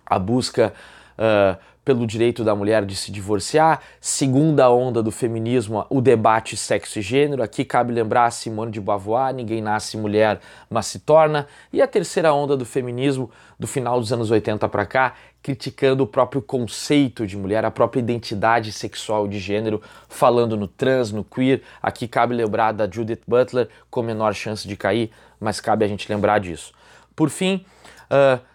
[0.04, 0.74] a busca
[1.16, 6.98] uh, pelo direito da mulher de se divorciar, segunda onda do feminismo, o debate sexo
[6.98, 7.42] e gênero.
[7.42, 11.46] Aqui cabe lembrar Simone de Beauvoir, ninguém nasce mulher, mas se torna.
[11.72, 16.06] E a terceira onda do feminismo, do final dos anos 80 para cá, criticando o
[16.06, 21.62] próprio conceito de mulher, a própria identidade sexual de gênero, falando no trans, no queer.
[21.82, 25.10] Aqui cabe lembrar da Judith Butler, com menor chance de cair,
[25.40, 26.74] mas cabe a gente lembrar disso.
[27.16, 27.64] Por fim,
[28.10, 28.49] uh,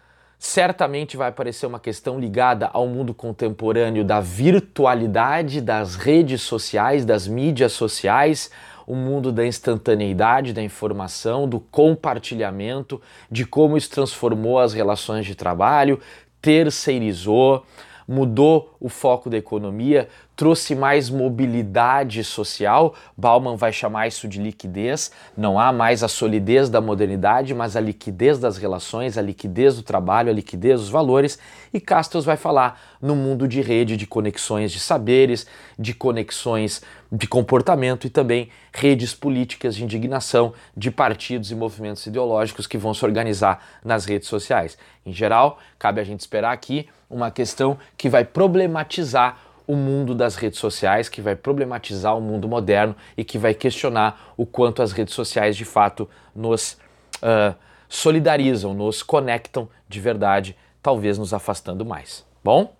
[0.46, 7.28] certamente vai aparecer uma questão ligada ao mundo contemporâneo da virtualidade, das redes sociais, das
[7.28, 8.52] mídias sociais,
[8.86, 15.34] o mundo da instantaneidade da informação, do compartilhamento, de como isso transformou as relações de
[15.34, 16.00] trabalho,
[16.39, 17.66] terceirizou,
[18.08, 22.94] mudou o foco da economia, trouxe mais mobilidade social.
[23.16, 25.12] Bauman vai chamar isso de liquidez.
[25.36, 29.84] Não há mais a solidez da modernidade, mas a liquidez das relações, a liquidez do
[29.84, 31.40] trabalho, a liquidez dos valores.
[31.74, 36.82] E Castles vai falar no mundo de rede, de conexões de saberes, de conexões
[37.12, 42.94] de comportamento e também redes políticas de indignação de partidos e movimentos ideológicos que vão
[42.94, 44.78] se organizar nas redes sociais.
[45.06, 50.36] Em geral, cabe a gente esperar aqui uma questão que vai problematizar o mundo das
[50.36, 54.91] redes sociais, que vai problematizar o mundo moderno e que vai questionar o quanto as
[54.91, 56.74] redes sociais de fato nos
[57.18, 57.55] uh,
[57.88, 62.26] solidarizam, nos conectam de verdade, talvez nos afastando mais.
[62.43, 62.74] Bom,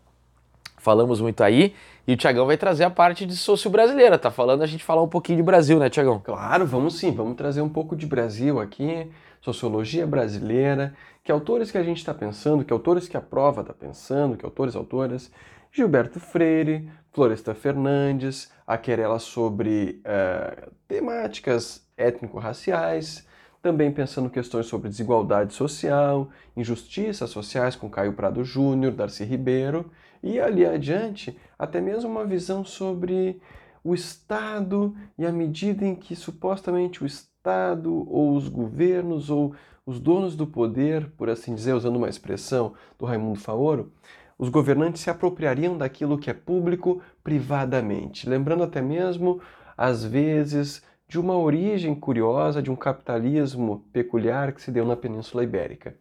[0.78, 1.74] falamos muito aí
[2.08, 5.02] e o Tiagão vai trazer a parte de sócio brasileira, tá falando a gente falar
[5.02, 6.20] um pouquinho de Brasil, né, Tiagão?
[6.20, 9.10] Claro, vamos sim, vamos trazer um pouco de Brasil aqui,
[9.42, 13.74] sociologia brasileira, que autores que a gente está pensando, que autores que a prova está
[13.74, 15.32] pensando, que autores, autoras,
[15.76, 23.28] Gilberto Freire, Floresta Fernandes, a querela sobre uh, temáticas étnico-raciais,
[23.62, 29.92] também pensando questões sobre desigualdade social, injustiças sociais com Caio Prado Júnior, Darcy Ribeiro,
[30.24, 33.42] e ali adiante até mesmo uma visão sobre
[33.84, 39.54] o Estado e a medida em que supostamente o Estado ou os governos ou
[39.86, 43.92] os donos do poder, por assim dizer, usando uma expressão do Raimundo Faoro,
[44.38, 49.42] os governantes se apropriariam daquilo que é público privadamente, lembrando até mesmo,
[49.78, 55.44] às vezes, de uma origem curiosa de um capitalismo peculiar que se deu na Península
[55.44, 55.96] Ibérica.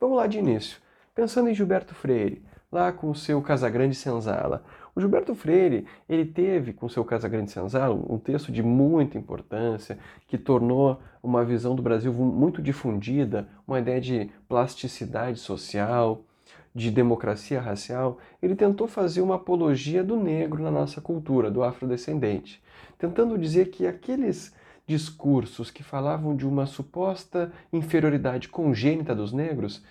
[0.00, 0.78] Vamos lá de início.
[1.14, 4.64] Pensando em Gilberto Freire, lá com o seu Casagrande Senzala.
[4.94, 9.98] O Gilberto Freire, ele teve com o seu Casagrande Senzala um texto de muita importância,
[10.26, 16.24] que tornou uma visão do Brasil muito difundida, uma ideia de plasticidade social,
[16.76, 22.62] de democracia racial, ele tentou fazer uma apologia do negro na nossa cultura, do afrodescendente,
[22.98, 24.54] tentando dizer que aqueles
[24.86, 29.82] discursos que falavam de uma suposta inferioridade congênita dos negros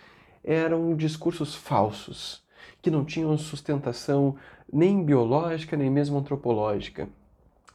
[0.43, 2.43] eram discursos falsos,
[2.83, 4.35] que não tinham sustentação
[4.71, 7.09] nem biológica nem mesmo antropológica.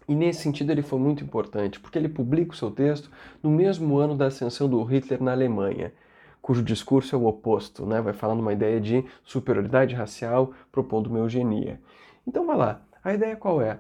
[0.07, 3.11] E nesse sentido ele foi muito importante, porque ele publica o seu texto
[3.43, 5.93] no mesmo ano da ascensão do Hitler na Alemanha
[6.41, 8.01] cujo discurso é o oposto, né?
[8.01, 11.81] vai falando uma ideia de superioridade racial, propondo uma eugenia.
[12.27, 13.79] Então vai lá, a ideia qual é?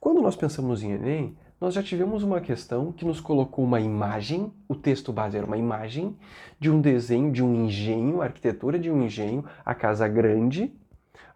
[0.00, 4.52] Quando nós pensamos em Enem, nós já tivemos uma questão que nos colocou uma imagem,
[4.68, 6.16] o texto base era uma imagem
[6.60, 10.70] de um desenho de um engenho, a arquitetura de um engenho, a casa grande,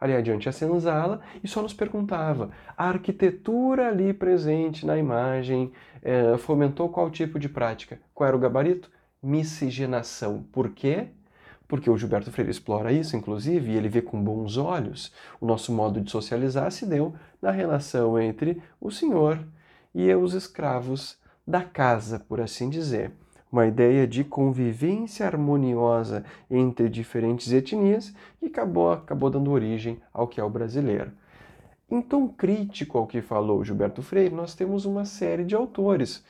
[0.01, 5.73] ali adiante a senzala, e só nos perguntava, a arquitetura ali presente na imagem
[6.03, 7.99] é, fomentou qual tipo de prática?
[8.13, 8.91] Qual era o gabarito?
[9.23, 10.45] Miscigenação.
[10.53, 11.09] Por quê?
[11.67, 15.73] Porque o Gilberto Freire explora isso, inclusive, e ele vê com bons olhos o nosso
[15.73, 19.39] modo de socializar se deu na relação entre o senhor
[19.95, 23.13] e os escravos da casa, por assim dizer.
[23.51, 30.41] Uma ideia de convivência harmoniosa entre diferentes etnias que acabou, acabou dando origem ao que
[30.41, 31.13] é o brasileiro.
[31.91, 36.23] Em tom crítico ao que falou Gilberto Freire, nós temos uma série de autores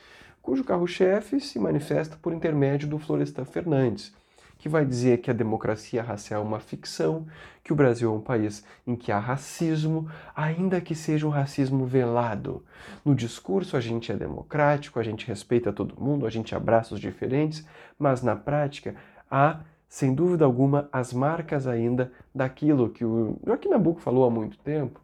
[0.49, 4.15] cujo carro-chefe se manifesta por intermédio do Florestan Fernandes,
[4.57, 7.27] que vai dizer que a democracia racial é uma ficção,
[7.63, 11.85] que o Brasil é um país em que há racismo, ainda que seja um racismo
[11.85, 12.65] velado.
[13.05, 17.01] No discurso a gente é democrático, a gente respeita todo mundo, a gente abraça os
[17.01, 17.67] diferentes,
[17.99, 18.95] mas na prática
[19.31, 24.57] há, sem dúvida alguma, as marcas ainda daquilo que o Joaquim Nabuco falou há muito
[24.61, 24.99] tempo,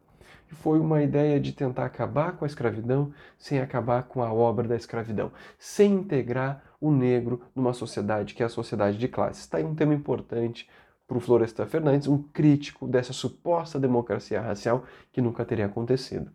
[0.55, 4.77] foi uma ideia de tentar acabar com a escravidão sem acabar com a obra da
[4.77, 9.43] escravidão, sem integrar o negro numa sociedade que é a sociedade de classes.
[9.43, 10.69] Está aí um tema importante
[11.07, 16.31] para o Florestan Fernandes, um crítico dessa suposta democracia racial que nunca teria acontecido.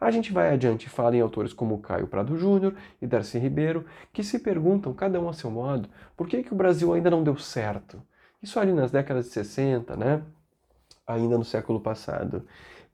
[0.00, 3.84] A gente vai adiante e fala em autores como Caio Prado Júnior e Darcy Ribeiro,
[4.12, 7.24] que se perguntam, cada um a seu modo, por que, que o Brasil ainda não
[7.24, 8.02] deu certo?
[8.42, 10.22] Isso ali nas décadas de 60, né?
[11.06, 12.44] ainda no século passado.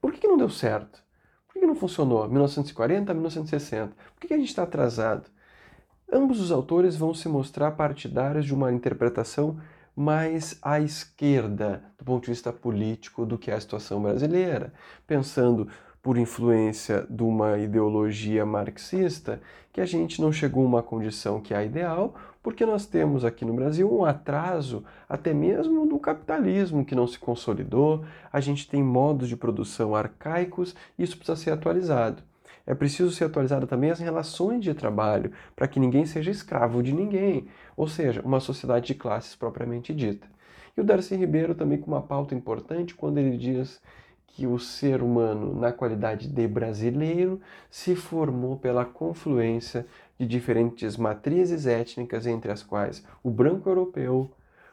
[0.03, 1.00] Por que, que não deu certo?
[1.46, 2.28] Por que, que não funcionou?
[2.28, 3.94] 1940 1960?
[4.12, 5.30] Por que, que a gente está atrasado?
[6.12, 9.61] Ambos os autores vão se mostrar partidários de uma interpretação
[9.94, 14.74] mais à esquerda do ponto de vista político do que é a situação brasileira,
[15.07, 15.68] pensando
[16.03, 19.40] por influência de uma ideologia marxista
[19.72, 23.24] que a gente não chegou a uma condição que é a ideal, porque nós temos
[23.24, 28.68] aqui no Brasil um atraso até mesmo do capitalismo que não se consolidou, a gente
[28.68, 32.22] tem modos de produção arcaicos isso precisa ser atualizado.
[32.66, 36.93] É preciso ser atualizado também as relações de trabalho, para que ninguém seja escravo de
[36.93, 40.28] ninguém, ou seja, uma sociedade de classes propriamente dita.
[40.76, 43.80] E o Darcy Ribeiro também com uma pauta importante quando ele diz
[44.28, 47.40] que o ser humano, na qualidade de brasileiro,
[47.70, 49.86] se formou pela confluência
[50.22, 54.30] de diferentes matrizes étnicas, entre as quais o branco europeu,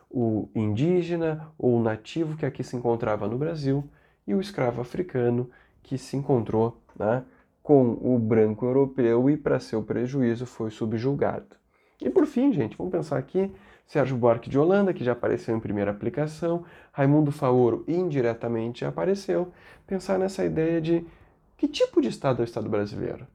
[0.07, 3.83] o indígena ou nativo que aqui se encontrava no Brasil
[4.27, 5.49] e o escravo africano
[5.81, 7.23] que se encontrou né,
[7.63, 11.57] com o branco europeu e, para seu prejuízo, foi subjugado.
[11.99, 13.51] E por fim, gente, vamos pensar aqui
[13.87, 19.51] Sérgio Buarque de Holanda, que já apareceu em primeira aplicação, Raimundo Faoro indiretamente apareceu,
[19.87, 21.07] pensar nessa ideia de
[21.57, 23.25] que tipo de Estado é o Estado brasileiro?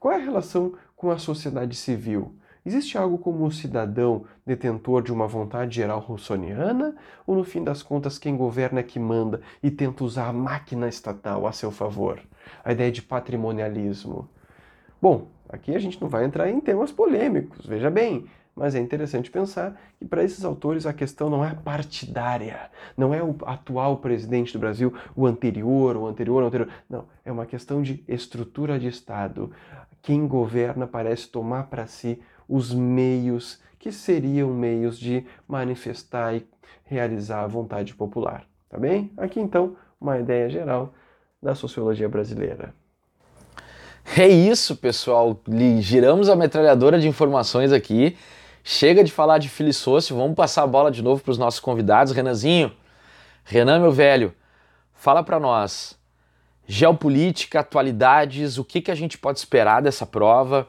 [0.00, 2.34] Qual é a relação com a sociedade civil?
[2.64, 6.94] Existe algo como o cidadão detentor de uma vontade geral russoniana?
[7.26, 10.86] Ou no fim das contas quem governa é que manda e tenta usar a máquina
[10.86, 12.20] estatal a seu favor?
[12.62, 14.28] A ideia de patrimonialismo.
[15.00, 19.30] Bom, aqui a gente não vai entrar em temas polêmicos, veja bem, mas é interessante
[19.30, 24.52] pensar que para esses autores a questão não é partidária, não é o atual presidente
[24.52, 26.68] do Brasil, o anterior, o anterior, o anterior.
[26.90, 29.50] Não, é uma questão de estrutura de Estado.
[30.02, 36.46] Quem governa parece tomar para si os meios que seriam meios de manifestar e
[36.84, 38.44] realizar a vontade popular.
[38.68, 39.10] Tá bem?
[39.16, 40.92] Aqui então uma ideia geral
[41.42, 42.74] da sociologia brasileira.
[44.16, 45.40] É isso, pessoal.
[45.80, 48.16] Giramos a metralhadora de informações aqui.
[48.62, 52.12] Chega de falar de Filissócio, vamos passar a bola de novo para os nossos convidados.
[52.12, 52.72] Renanzinho,
[53.44, 54.34] Renan, meu velho,
[54.92, 55.99] fala para nós.
[56.66, 60.68] Geopolítica, atualidades, o que, que a gente pode esperar dessa prova?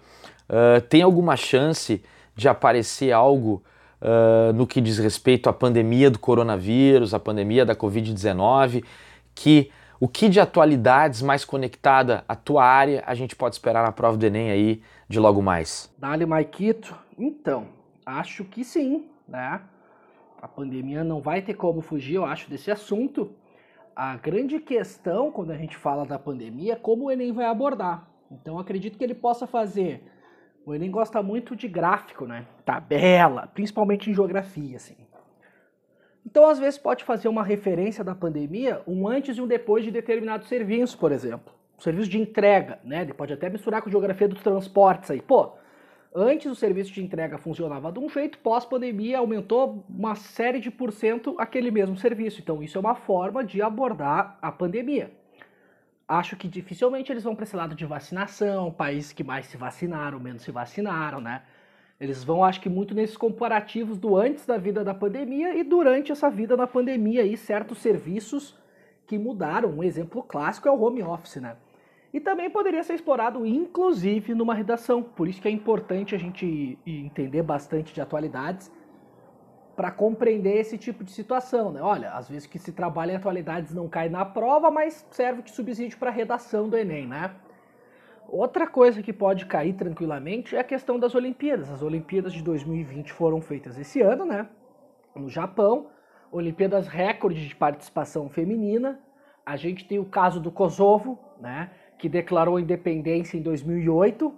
[0.49, 2.03] Uh, tem alguma chance
[2.35, 3.63] de aparecer algo
[4.01, 8.83] uh, no que diz respeito à pandemia do coronavírus, à pandemia da Covid-19,
[9.35, 13.91] que o que de atualidades mais conectada à tua área a gente pode esperar na
[13.91, 15.91] prova do Enem aí de logo mais?
[15.99, 16.95] Dali, Maikito.
[17.17, 17.67] Então,
[18.05, 19.61] Acho que sim, né?
[20.41, 23.31] A pandemia não vai ter como fugir, eu acho, desse assunto.
[23.95, 28.07] A grande questão quando a gente fala da pandemia é como o Enem vai abordar.
[28.31, 30.03] Então acredito que ele possa fazer.
[30.65, 32.45] O Enem gosta muito de gráfico, né?
[32.63, 34.95] Tabela, principalmente em geografia, assim.
[36.25, 39.89] Então, às vezes, pode fazer uma referência da pandemia, um antes e um depois de
[39.89, 41.51] determinado serviço, por exemplo.
[41.79, 43.01] serviço de entrega, né?
[43.01, 45.19] Ele pode até misturar com geografia dos transportes aí.
[45.19, 45.53] Pô,
[46.13, 51.35] Antes o serviço de entrega funcionava de um jeito, pós-pandemia aumentou uma série de porcento
[51.39, 52.41] aquele mesmo serviço.
[52.41, 55.09] Então isso é uma forma de abordar a pandemia.
[56.05, 60.19] Acho que dificilmente eles vão para esse lado de vacinação, países que mais se vacinaram,
[60.19, 61.43] menos se vacinaram, né?
[61.97, 66.11] Eles vão, acho que, muito nesses comparativos do antes da vida da pandemia e durante
[66.11, 68.57] essa vida da pandemia e certos serviços
[69.07, 69.69] que mudaram.
[69.69, 71.55] Um exemplo clássico é o home office, né?
[72.13, 75.01] E também poderia ser explorado, inclusive, numa redação.
[75.01, 78.71] Por isso que é importante a gente entender bastante de atualidades
[79.75, 81.71] para compreender esse tipo de situação.
[81.71, 81.81] Né?
[81.81, 85.51] Olha, às vezes que se trabalha em atualidades não cai na prova, mas serve de
[85.51, 87.33] subsídio para a redação do Enem, né?
[88.27, 91.69] Outra coisa que pode cair tranquilamente é a questão das Olimpíadas.
[91.69, 94.47] As Olimpíadas de 2020 foram feitas esse ano, né?
[95.15, 95.87] No Japão.
[96.31, 98.99] Olimpíadas recorde de participação feminina.
[99.45, 101.71] A gente tem o caso do Kosovo, né?
[102.01, 104.33] Que declarou independência em 2008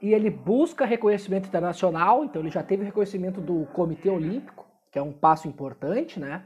[0.00, 5.02] e ele busca reconhecimento internacional, então ele já teve reconhecimento do Comitê Olímpico, que é
[5.02, 6.44] um passo importante, né?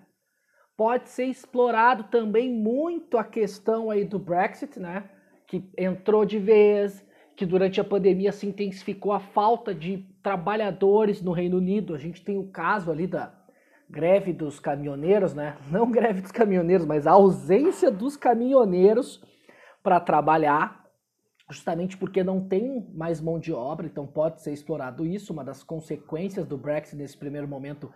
[0.74, 5.04] Pode ser explorado também muito a questão aí do Brexit, né?
[5.46, 11.32] Que entrou de vez, que durante a pandemia se intensificou a falta de trabalhadores no
[11.32, 11.94] Reino Unido.
[11.94, 13.30] A gente tem o caso ali da
[13.90, 15.58] greve dos caminhoneiros, né?
[15.70, 19.22] Não greve dos caminhoneiros, mas a ausência dos caminhoneiros
[19.86, 20.84] para trabalhar,
[21.48, 25.32] justamente porque não tem mais mão de obra, então pode ser explorado isso.
[25.32, 27.92] Uma das consequências do Brexit nesse primeiro momento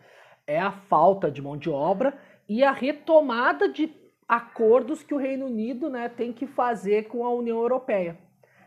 [0.47, 2.17] é a falta de mão de obra
[2.49, 3.93] e a retomada de
[4.29, 8.17] acordos que o Reino Unido né, tem que fazer com a União Europeia.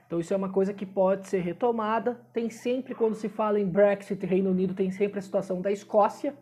[0.05, 2.19] Então isso é uma coisa que pode ser retomada.
[2.34, 6.36] Tem sempre, quando se fala em Brexit, Reino Unido, tem sempre a situação da Escócia,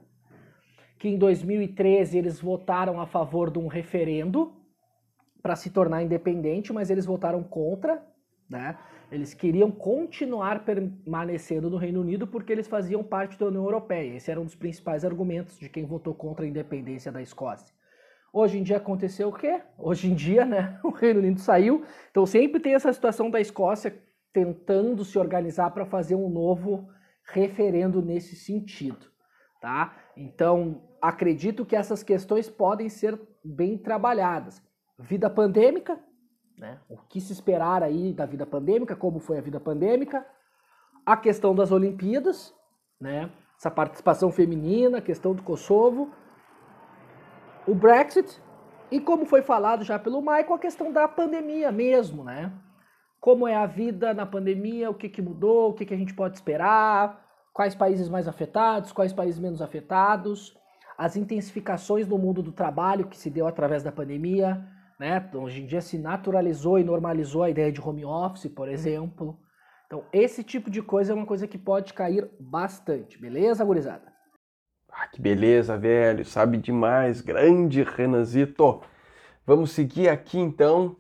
[0.98, 4.60] que em 2013 eles votaram a favor de um referendo
[5.42, 8.04] para se tornar independente, mas eles votaram contra,
[8.50, 8.78] né?
[9.12, 14.16] Eles queriam continuar permanecendo no Reino Unido porque eles faziam parte da União Europeia.
[14.16, 17.76] Esse era um dos principais argumentos de quem votou contra a independência da Escócia.
[18.34, 19.62] Hoje em dia aconteceu o quê?
[19.78, 21.84] Hoje em dia, né, o Reino Unido saiu.
[22.10, 23.94] Então sempre tem essa situação da Escócia
[24.32, 26.88] tentando se organizar para fazer um novo
[27.26, 29.08] referendo nesse sentido,
[29.62, 29.96] tá?
[30.16, 34.62] Então, acredito que essas questões podem ser bem trabalhadas.
[35.02, 36.00] Vida pandêmica,
[36.58, 36.80] né?
[36.90, 40.26] O que se esperar aí da vida pandêmica, como foi a vida pandêmica,
[41.06, 42.54] a questão das Olimpíadas,
[43.00, 43.32] né?
[43.58, 46.12] Essa participação feminina, a questão do Kosovo,
[47.68, 48.42] o Brexit
[48.92, 52.52] e como foi falado já pelo Michael, a questão da pandemia mesmo, né?
[53.20, 56.14] Como é a vida na pandemia, o que, que mudou, o que, que a gente
[56.14, 57.24] pode esperar,
[57.54, 60.58] quais países mais afetados, quais países menos afetados,
[60.98, 64.68] as intensificações no mundo do trabalho que se deu através da pandemia,
[65.02, 65.28] né?
[65.34, 69.36] Hoje em dia se naturalizou e normalizou a ideia de home office, por exemplo.
[69.88, 74.14] Então, esse tipo de coisa é uma coisa que pode cair bastante, beleza, gurizada?
[74.88, 78.82] Ah, que beleza, velho, sabe demais, grande Renanzito.
[79.44, 80.96] Vamos seguir aqui então.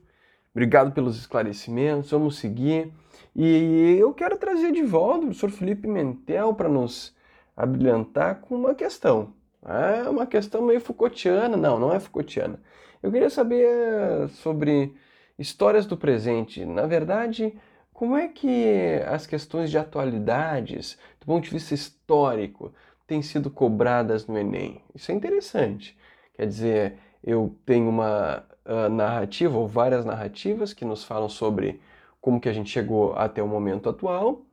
[0.51, 2.91] Obrigado pelos esclarecimentos, vamos seguir.
[3.35, 7.15] E eu quero trazer de volta o professor Felipe Mentel para nos
[7.55, 9.35] abrilhantar com uma questão.
[9.63, 11.55] É uma questão meio Foucaultiana.
[11.55, 12.59] Não, não é Foucaultiana.
[13.01, 14.93] Eu queria saber sobre
[15.37, 16.63] histórias do presente.
[16.65, 17.57] Na verdade,
[17.91, 22.71] como é que as questões de atualidades, do ponto de vista histórico,
[23.07, 24.83] têm sido cobradas no Enem?
[24.93, 25.97] Isso é interessante.
[26.35, 31.81] Quer dizer, eu tenho uma uh, narrativa ou várias narrativas que nos falam sobre
[32.19, 34.43] como que a gente chegou até o momento atual,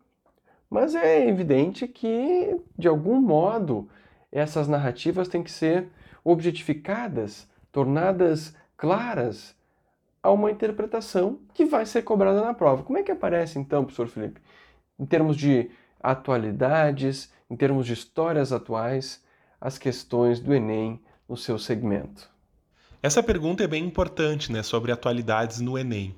[0.71, 3.89] mas é evidente que, de algum modo,
[4.33, 5.89] essas narrativas têm que ser
[6.25, 9.57] objetificadas tornadas claras
[10.23, 12.83] a uma interpretação que vai ser cobrada na prova.
[12.83, 14.41] Como é que aparece então, professor Felipe,
[14.99, 19.23] em termos de atualidades, em termos de histórias atuais,
[19.61, 22.29] as questões do Enem no seu segmento?
[23.03, 26.15] Essa pergunta é bem importante, né, sobre atualidades no Enem.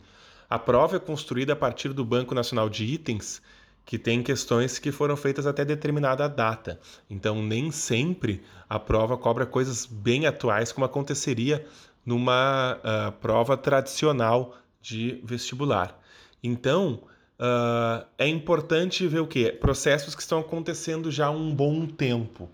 [0.49, 3.43] A prova é construída a partir do Banco Nacional de Itens,
[3.85, 6.79] que tem questões que foram feitas até determinada data.
[7.09, 11.67] Então, nem sempre a prova cobra coisas bem atuais, como aconteceria
[12.05, 15.99] numa uh, prova tradicional de vestibular.
[16.43, 17.03] Então,
[17.39, 19.51] uh, é importante ver o que?
[19.53, 22.49] Processos que estão acontecendo já há um bom tempo.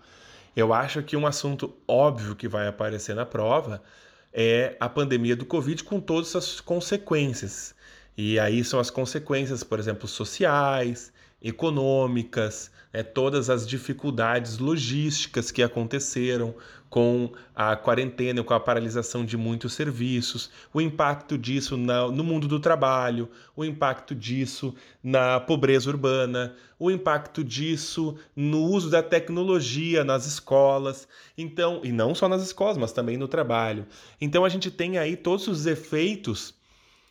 [0.55, 3.81] Eu acho que um assunto óbvio que vai aparecer na prova
[4.33, 7.75] é a pandemia do Covid com todas as consequências.
[8.17, 15.61] E aí são as consequências, por exemplo, sociais, econômicas, né, todas as dificuldades logísticas que
[15.61, 16.55] aconteceram
[16.89, 22.47] com a quarentena, com a paralisação de muitos serviços, o impacto disso na, no mundo
[22.47, 24.73] do trabalho, o impacto disso
[25.03, 31.07] na pobreza urbana, o impacto disso no uso da tecnologia nas escolas,
[31.37, 33.85] então, e não só nas escolas, mas também no trabalho.
[34.19, 36.56] Então a gente tem aí todos os efeitos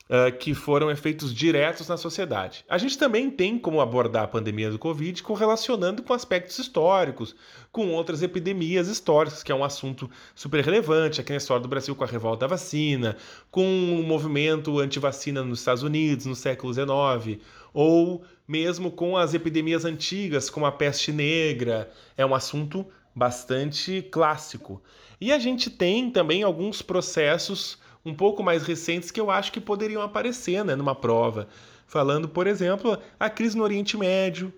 [0.09, 2.65] uh, que foram efeitos diretos na sociedade.
[2.69, 7.35] A gente também tem como abordar a pandemia do Covid correlacionando com aspectos históricos,
[7.71, 11.95] com outras epidemias históricas, que é um assunto super relevante aqui na história do Brasil
[11.95, 13.17] com a revolta da vacina,
[13.51, 17.41] com o movimento anti-vacina nos Estados Unidos no século XIX,
[17.75, 21.91] ou mesmo com as epidemias antigas, como a peste negra.
[22.17, 24.83] É um assunto bastante clássico.
[25.21, 29.61] E a gente tem também alguns processos um pouco mais recentes que eu acho que
[29.61, 31.49] poderiam aparecer né, numa prova.
[31.89, 34.53] Falando, por exemplo, a crise no Oriente Médio,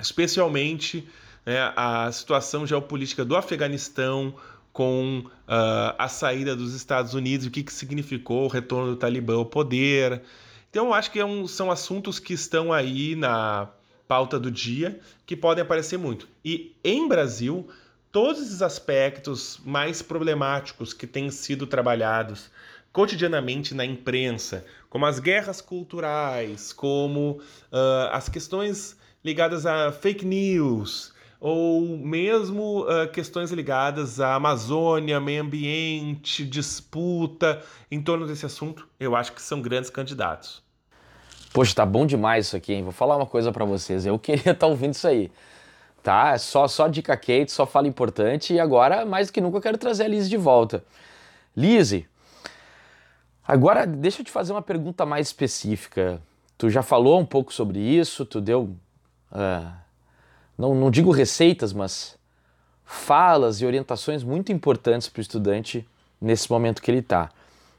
[0.00, 1.08] especialmente
[1.46, 4.34] né, a situação geopolítica do Afeganistão
[4.72, 9.36] com uh, a saída dos Estados Unidos, o que, que significou o retorno do Talibã
[9.36, 10.22] ao poder.
[10.68, 13.68] Então, eu acho que é um, são assuntos que estão aí na
[14.08, 16.26] pauta do dia que podem aparecer muito.
[16.44, 17.68] E em Brasil,
[18.10, 22.50] todos esses aspectos mais problemáticos que têm sido trabalhados
[22.92, 27.40] cotidianamente na imprensa, como as guerras culturais, como
[27.72, 35.42] uh, as questões ligadas a fake news, ou mesmo uh, questões ligadas à Amazônia, meio
[35.42, 40.62] ambiente, disputa em torno desse assunto, eu acho que são grandes candidatos.
[41.52, 42.82] Poxa, tá bom demais isso aqui, hein?
[42.82, 44.06] Vou falar uma coisa para vocês.
[44.06, 45.30] Eu queria estar tá ouvindo isso aí.
[46.02, 46.36] Tá?
[46.38, 48.54] Só, só dica quente, só fala importante.
[48.54, 50.84] E agora, mais do que nunca, eu quero trazer a Liz de volta.
[51.56, 52.06] Lise,
[53.46, 56.22] Agora, deixa eu te fazer uma pergunta mais específica.
[56.56, 58.76] Tu já falou um pouco sobre isso, tu deu,
[59.32, 59.72] uh,
[60.56, 62.16] não, não digo receitas, mas
[62.84, 65.86] falas e orientações muito importantes para o estudante
[66.20, 67.30] nesse momento que ele está.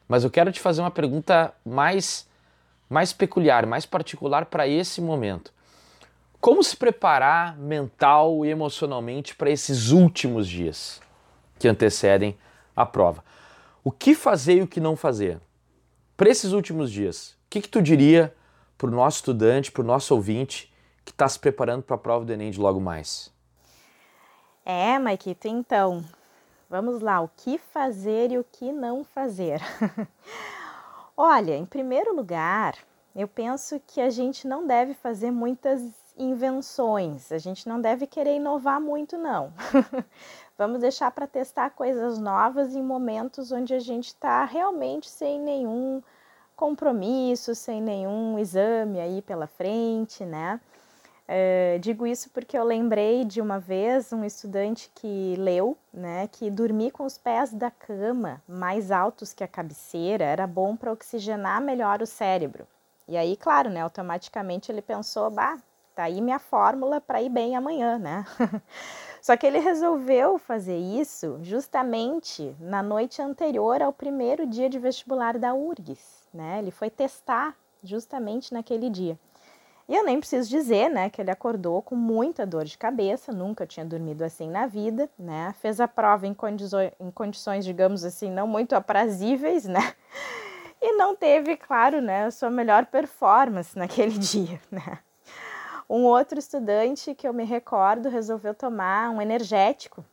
[0.05, 2.27] Mas eu quero te fazer uma pergunta mais,
[2.89, 5.53] mais peculiar, mais particular para esse momento.
[6.41, 11.01] Como se preparar mental e emocionalmente para esses últimos dias
[11.57, 12.37] que antecedem
[12.75, 13.23] a prova?
[13.81, 15.39] O que fazer e o que não fazer?
[16.23, 18.33] Para esses últimos dias, o que, que tu diria
[18.77, 20.73] para o nosso estudante, para o nosso ouvinte
[21.03, 23.29] que está se preparando para a prova do Enem de logo mais?
[24.63, 26.01] É, Maikito, então,
[26.69, 29.59] vamos lá, o que fazer e o que não fazer?
[31.17, 32.77] Olha, em primeiro lugar,
[33.13, 35.81] eu penso que a gente não deve fazer muitas
[36.17, 39.53] invenções, a gente não deve querer inovar muito, não.
[40.57, 46.01] Vamos deixar para testar coisas novas em momentos onde a gente está realmente sem nenhum
[46.55, 50.59] compromisso, sem nenhum exame aí pela frente, né?
[51.27, 56.51] É, digo isso porque eu lembrei de uma vez um estudante que leu, né, que
[56.51, 61.61] dormir com os pés da cama mais altos que a cabeceira era bom para oxigenar
[61.61, 62.67] melhor o cérebro.
[63.07, 65.57] E aí, claro, né, automaticamente ele pensou, bah,
[65.95, 68.25] tá aí minha fórmula para ir bem amanhã, né?
[69.21, 75.37] Só que ele resolveu fazer isso justamente na noite anterior ao primeiro dia de vestibular
[75.37, 76.59] da URGS, né?
[76.59, 79.17] Ele foi testar justamente naquele dia.
[79.87, 83.65] E eu nem preciso dizer, né, que ele acordou com muita dor de cabeça, nunca
[83.65, 85.53] tinha dormido assim na vida, né?
[85.59, 86.35] Fez a prova em,
[86.99, 89.93] em condições, digamos assim, não muito aprazíveis, né?
[90.85, 94.99] E não teve, claro, né, a sua melhor performance naquele dia, né?
[95.95, 100.03] Um outro estudante que eu me recordo resolveu tomar um energético.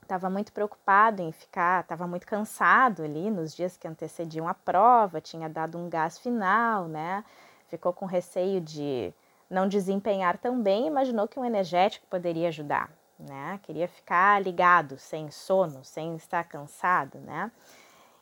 [0.00, 5.20] Estava muito preocupado em ficar, estava muito cansado ali nos dias que antecediam a prova,
[5.20, 7.24] tinha dado um gás final, né?
[7.66, 9.12] Ficou com receio de
[9.50, 12.88] não desempenhar tão bem, imaginou que um energético poderia ajudar,
[13.18, 13.58] né?
[13.64, 17.50] Queria ficar ligado, sem sono, sem estar cansado, né?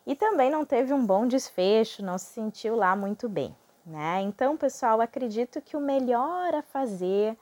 [0.07, 3.55] E também não teve um bom desfecho, não se sentiu lá muito bem.
[3.85, 4.21] Né?
[4.21, 7.37] Então, pessoal, acredito que o melhor a fazer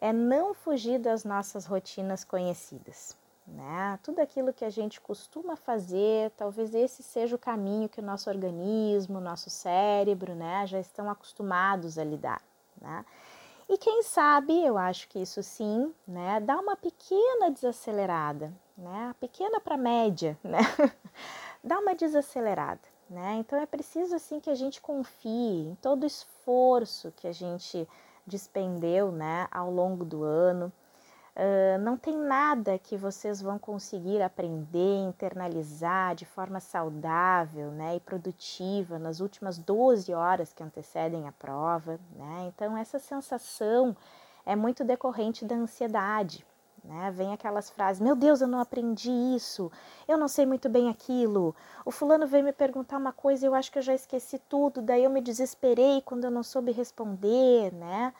[0.00, 3.16] é não fugir das nossas rotinas conhecidas.
[3.46, 3.98] Né?
[4.02, 8.28] Tudo aquilo que a gente costuma fazer, talvez esse seja o caminho que o nosso
[8.28, 12.42] organismo, nosso cérebro, né, já estão acostumados a lidar.
[12.80, 13.04] Né?
[13.68, 19.60] E quem sabe, eu acho que isso sim, né, dá uma pequena desacelerada, né, pequena
[19.60, 20.58] para média, né,
[21.62, 22.95] dá uma desacelerada.
[23.08, 23.36] Né?
[23.38, 27.88] Então é preciso assim que a gente confie em todo o esforço que a gente
[28.26, 30.72] despendeu né, ao longo do ano.
[31.36, 38.00] Uh, não tem nada que vocês vão conseguir aprender, internalizar de forma saudável né, e
[38.00, 42.00] produtiva nas últimas 12 horas que antecedem a prova.
[42.16, 42.46] Né?
[42.48, 43.94] Então, essa sensação
[44.46, 46.44] é muito decorrente da ansiedade.
[46.86, 47.10] Né?
[47.10, 49.70] Vem aquelas frases: Meu Deus, eu não aprendi isso,
[50.06, 51.54] eu não sei muito bem aquilo.
[51.84, 54.80] O fulano veio me perguntar uma coisa e eu acho que eu já esqueci tudo,
[54.80, 58.14] daí eu me desesperei quando eu não soube responder, né?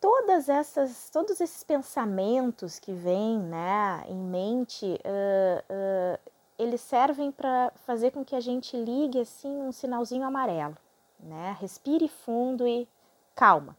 [0.00, 7.72] Todas essas, todos esses pensamentos que vêm né, em mente, uh, uh, eles servem para
[7.86, 10.76] fazer com que a gente ligue assim um sinalzinho amarelo,
[11.20, 11.56] né?
[11.60, 12.88] Respire fundo e
[13.34, 13.76] calma,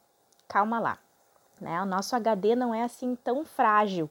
[0.47, 0.99] calma lá.
[1.59, 1.81] Né?
[1.81, 4.09] O nosso HD não é assim tão frágil.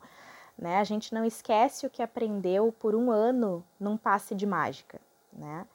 [0.58, 0.78] Né?
[0.78, 5.00] A gente não esquece o que aprendeu por um ano num passe de mágica.
[5.32, 5.66] Né?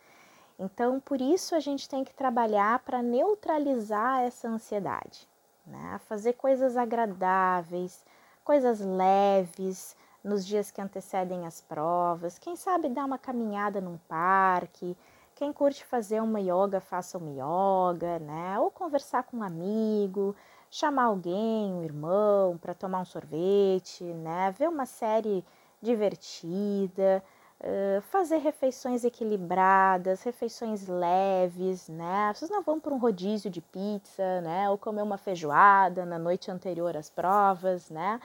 [0.57, 5.27] Então, por isso a gente tem que trabalhar para neutralizar essa ansiedade,
[5.65, 5.99] né?
[6.05, 8.05] fazer coisas agradáveis,
[8.43, 12.37] coisas leves nos dias que antecedem as provas.
[12.37, 14.95] Quem sabe dar uma caminhada num parque.
[15.35, 18.59] Quem curte fazer uma yoga, faça uma yoga, né?
[18.59, 20.35] Ou conversar com um amigo,
[20.71, 24.55] chamar alguém, um irmão, para tomar um sorvete, né?
[24.57, 25.43] Ver uma série
[25.81, 27.21] divertida,
[27.59, 32.31] uh, fazer refeições equilibradas, refeições leves, né?
[32.33, 34.69] Vocês não vão para um rodízio de pizza, né?
[34.69, 38.21] Ou comer uma feijoada na noite anterior às provas, né?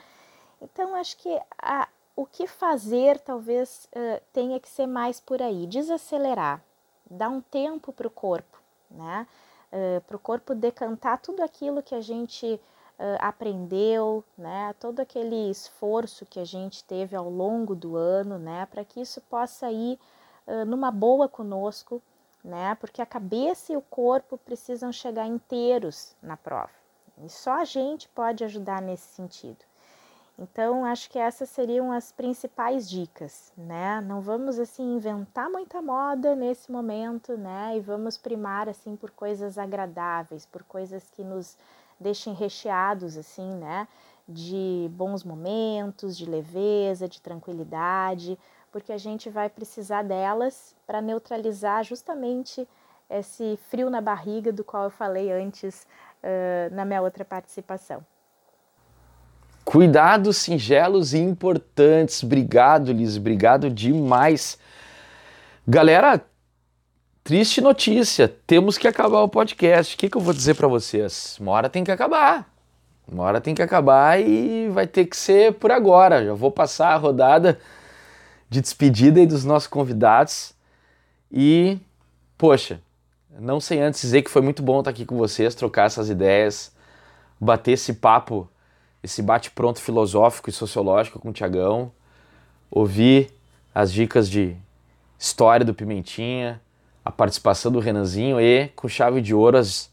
[0.61, 5.67] Então, acho que a, o que fazer talvez uh, tenha que ser mais por aí,
[5.67, 6.61] desacelerar,
[7.11, 8.57] dar um tempo para o corpo,
[8.89, 9.27] né?
[9.71, 12.59] Uh, para o corpo decantar tudo aquilo que a gente
[12.99, 14.73] uh, aprendeu, né?
[14.79, 18.65] Todo aquele esforço que a gente teve ao longo do ano, né?
[18.65, 19.99] Para que isso possa ir
[20.47, 22.01] uh, numa boa conosco,
[22.43, 22.75] né?
[22.75, 26.71] Porque a cabeça e o corpo precisam chegar inteiros na prova.
[27.23, 29.65] E só a gente pode ajudar nesse sentido.
[30.39, 33.99] Então, acho que essas seriam as principais dicas, né?
[34.01, 37.75] Não vamos assim inventar muita moda nesse momento, né?
[37.75, 41.57] E vamos primar assim por coisas agradáveis, por coisas que nos
[41.99, 43.87] deixem recheados assim, né?
[44.29, 48.37] De bons momentos, de leveza, de tranquilidade,
[48.71, 52.67] porque a gente vai precisar delas para neutralizar justamente
[53.09, 55.87] esse frio na barriga do qual eu falei antes
[56.21, 58.05] uh, na minha outra participação.
[59.67, 62.23] Cuidados singelos e importantes.
[62.23, 63.17] Obrigado, Liz.
[63.17, 64.57] Obrigado demais.
[65.67, 66.23] Galera,
[67.21, 68.33] triste notícia.
[68.47, 69.93] Temos que acabar o podcast.
[69.93, 71.37] O que, que eu vou dizer para vocês?
[71.37, 72.49] Uma hora tem que acabar.
[73.05, 76.23] Uma hora tem que acabar e vai ter que ser por agora.
[76.23, 77.59] Já vou passar a rodada
[78.49, 80.53] de despedida aí dos nossos convidados.
[81.29, 81.77] E,
[82.37, 82.79] poxa,
[83.37, 86.71] não sei antes dizer que foi muito bom estar aqui com vocês, trocar essas ideias,
[87.37, 88.49] bater esse papo
[89.07, 91.93] esse bate-pronto filosófico e sociológico com o Tiagão,
[92.69, 93.31] ouvir
[93.73, 94.53] as dicas de
[95.17, 96.61] história do Pimentinha,
[97.05, 99.89] a participação do Renanzinho e, com chave de ouro, as,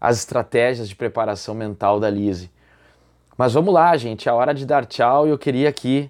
[0.00, 2.48] as estratégias de preparação mental da Lise.
[3.36, 6.08] Mas vamos lá, gente, é hora de dar tchau e eu queria aqui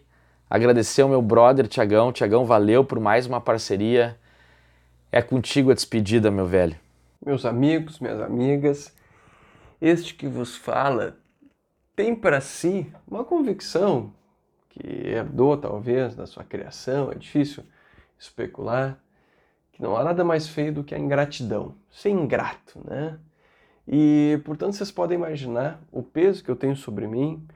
[0.49, 2.13] agradecer ao meu brother Tiagão.
[2.13, 4.15] Tiagão, valeu por mais uma parceria.
[5.11, 6.77] É contigo a despedida, meu velho.
[7.25, 8.95] Meus amigos, minhas amigas,
[9.81, 11.17] este que vos fala
[12.01, 14.11] tem para si uma convicção
[14.71, 17.63] que herdou talvez da sua criação, é difícil
[18.19, 18.99] especular,
[19.71, 23.19] que não há nada mais feio do que a ingratidão, ser ingrato, né?
[23.87, 27.47] E, portanto, vocês podem imaginar o peso que eu tenho sobre mim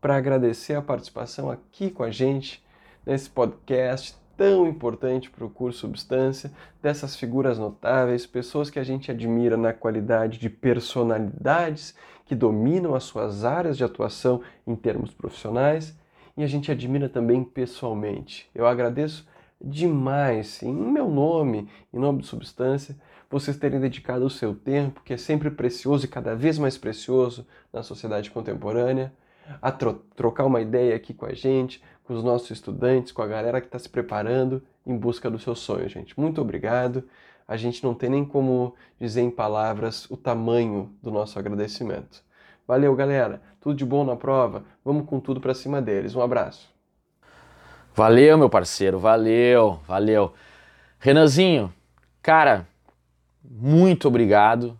[0.00, 2.64] para agradecer a participação aqui com a gente
[3.04, 6.50] nesse podcast tão importante para o curso Substância,
[6.80, 11.94] dessas figuras notáveis, pessoas que a gente admira na qualidade de personalidades
[12.30, 15.98] que dominam as suas áreas de atuação em termos profissionais
[16.36, 18.48] e a gente admira também pessoalmente.
[18.54, 19.26] Eu agradeço
[19.60, 22.96] demais, em meu nome, em nome de Substância,
[23.28, 27.44] vocês terem dedicado o seu tempo, que é sempre precioso e cada vez mais precioso
[27.72, 29.12] na sociedade contemporânea,
[29.60, 33.26] a tro trocar uma ideia aqui com a gente, com os nossos estudantes, com a
[33.26, 36.18] galera que está se preparando em busca do seu sonho, gente.
[36.18, 37.02] Muito obrigado
[37.50, 42.22] a gente não tem nem como dizer em palavras o tamanho do nosso agradecimento.
[42.64, 43.42] Valeu, galera.
[43.60, 44.62] Tudo de bom na prova.
[44.84, 46.14] Vamos com tudo para cima deles.
[46.14, 46.72] Um abraço.
[47.92, 49.00] Valeu, meu parceiro.
[49.00, 50.32] Valeu, valeu.
[51.00, 51.74] Renanzinho,
[52.22, 52.68] cara,
[53.42, 54.78] muito obrigado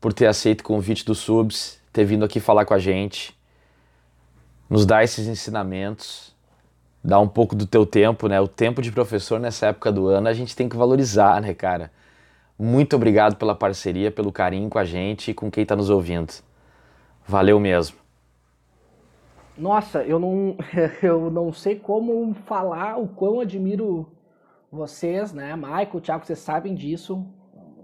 [0.00, 3.36] por ter aceito o convite do Subs, ter vindo aqui falar com a gente,
[4.70, 6.33] nos dar esses ensinamentos
[7.04, 8.40] dar um pouco do teu tempo, né?
[8.40, 11.92] O tempo de professor nessa época do ano a gente tem que valorizar, né, cara?
[12.58, 16.32] Muito obrigado pela parceria, pelo carinho com a gente e com quem está nos ouvindo.
[17.26, 17.98] Valeu mesmo.
[19.56, 20.56] Nossa, eu não,
[21.02, 24.08] eu não sei como falar o quão admiro
[24.72, 25.54] vocês, né?
[25.54, 27.26] Michael, Thiago, vocês sabem disso.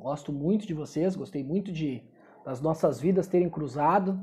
[0.01, 2.03] Gosto muito de vocês, gostei muito de
[2.43, 4.19] das nossas vidas terem cruzado.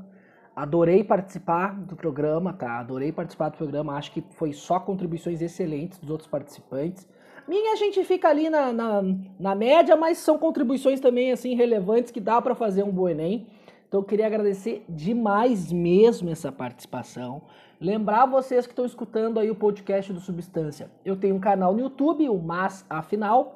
[0.58, 2.80] Adorei participar do programa, tá?
[2.80, 3.94] Adorei participar do programa.
[3.94, 7.06] Acho que foi só contribuições excelentes dos outros participantes.
[7.46, 9.02] Minha gente fica ali na, na,
[9.38, 13.46] na média, mas são contribuições também assim relevantes que dá para fazer um bom Enem.
[13.86, 17.40] Então eu queria agradecer demais mesmo essa participação.
[17.80, 20.90] Lembrar vocês que estão escutando aí o podcast do Substância.
[21.04, 23.54] Eu tenho um canal no YouTube, o Mas Afinal.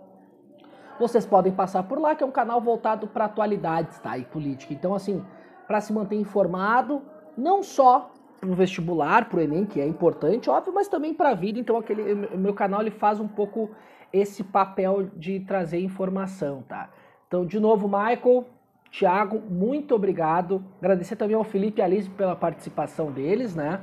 [1.00, 4.16] Vocês podem passar por lá, que é um canal voltado para atualidades, tá?
[4.16, 4.72] E política.
[4.72, 5.20] Então, assim,
[5.66, 7.02] para se manter informado,
[7.36, 8.10] não só
[8.40, 11.60] para o vestibular, para o Enem, que é importante, óbvio, mas também para a vida.
[11.60, 13.70] Então, aquele meu canal ele faz um pouco
[14.12, 16.90] esse papel de trazer informação, tá?
[17.28, 18.44] Então, de novo, Michael,
[18.90, 20.62] Thiago, muito obrigado.
[20.78, 23.80] Agradecer também ao Felipe e Alice pela participação deles, né?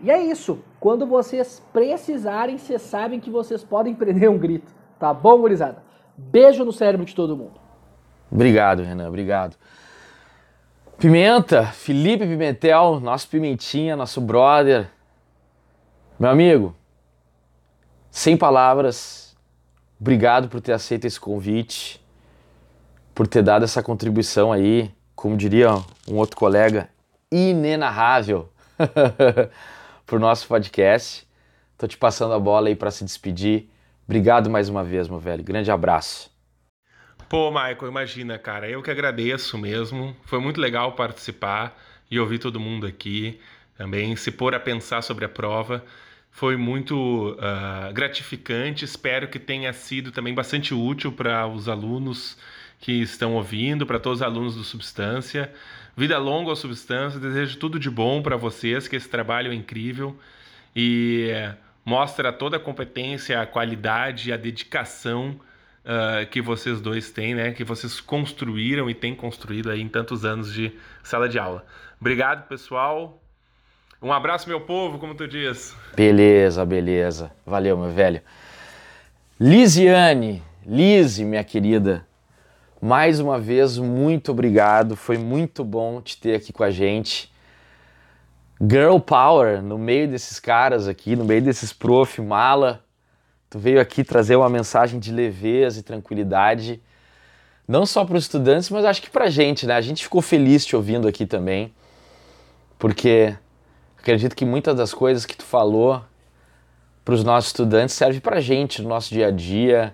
[0.00, 0.64] E é isso.
[0.80, 4.72] Quando vocês precisarem, vocês sabem que vocês podem prender um grito.
[4.98, 5.82] Tá bom, gurizada?
[6.16, 7.60] Beijo no cérebro de todo mundo.
[8.30, 9.08] Obrigado, Renan.
[9.08, 9.56] Obrigado.
[11.02, 14.88] Pimenta, Felipe Pimentel, nosso Pimentinha, nosso brother.
[16.16, 16.76] Meu amigo,
[18.08, 19.36] sem palavras,
[20.00, 22.00] obrigado por ter aceito esse convite,
[23.12, 25.70] por ter dado essa contribuição aí, como diria
[26.08, 26.88] um outro colega,
[27.32, 28.48] inenarrável
[30.06, 31.26] para o nosso podcast.
[31.76, 33.68] Tô te passando a bola aí para se despedir.
[34.06, 35.42] Obrigado mais uma vez, meu velho.
[35.42, 36.31] Grande abraço.
[37.32, 40.14] Pô, Michael, imagina, cara, eu que agradeço mesmo.
[40.26, 43.40] Foi muito legal participar e ouvir todo mundo aqui
[43.74, 45.82] também, se pôr a pensar sobre a prova.
[46.30, 48.84] Foi muito uh, gratificante.
[48.84, 52.36] Espero que tenha sido também bastante útil para os alunos
[52.78, 55.50] que estão ouvindo, para todos os alunos do Substância.
[55.96, 60.14] Vida longa ao Substância, desejo tudo de bom para vocês, que esse trabalho é incrível
[60.76, 61.30] e
[61.82, 65.40] mostra toda a competência, a qualidade, a dedicação
[65.84, 67.52] uh, que vocês dois têm, né?
[67.52, 70.72] Que vocês construíram e têm construído aí em tantos anos de
[71.02, 71.64] sala de aula.
[72.00, 73.22] Obrigado, pessoal.
[74.00, 75.76] Um abraço, meu povo, como tu diz.
[75.94, 77.30] Beleza, beleza.
[77.46, 78.20] Valeu, meu velho.
[79.38, 82.06] Lisiane, Lise, minha querida,
[82.80, 84.96] mais uma vez, muito obrigado.
[84.96, 87.32] Foi muito bom te ter aqui com a gente.
[88.60, 92.84] Girl Power no meio desses caras aqui, no meio desses prof, mala.
[93.52, 96.80] Tu veio aqui trazer uma mensagem de leveza e tranquilidade,
[97.68, 99.74] não só para os estudantes, mas acho que para a gente, né?
[99.74, 101.70] A gente ficou feliz te ouvindo aqui também,
[102.78, 103.36] porque
[103.98, 106.02] acredito que muitas das coisas que tu falou
[107.04, 109.92] para os nossos estudantes serve para a gente no nosso dia a dia,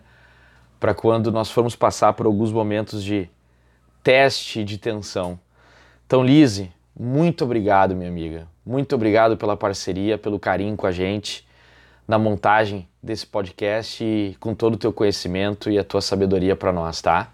[0.79, 3.29] para quando nós formos passar por alguns momentos de
[4.05, 5.37] teste de tensão.
[6.07, 8.47] Então, Lise, muito obrigado, minha amiga.
[8.65, 11.48] Muito obrigado pela parceria, pelo carinho com a gente
[12.09, 16.73] na montagem desse podcast e com todo o teu conhecimento e a tua sabedoria para
[16.73, 17.31] nós, tá?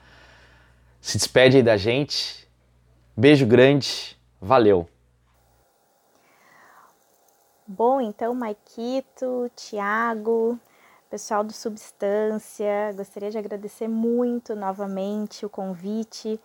[1.00, 2.48] Se despede aí da gente.
[3.16, 4.18] Beijo grande.
[4.40, 4.88] Valeu.
[7.66, 10.58] Bom, então, Maikito, Tiago,
[11.08, 16.38] pessoal do Substância, gostaria de agradecer muito novamente o convite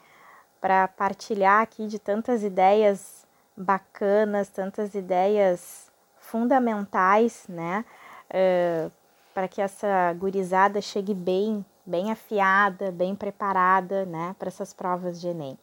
[0.61, 3.25] para partilhar aqui de tantas ideias
[3.57, 7.83] bacanas, tantas ideias fundamentais, né?
[8.29, 8.91] Uh,
[9.33, 15.27] para que essa gurizada chegue bem, bem afiada, bem preparada, né, para essas provas de
[15.27, 15.57] Enem.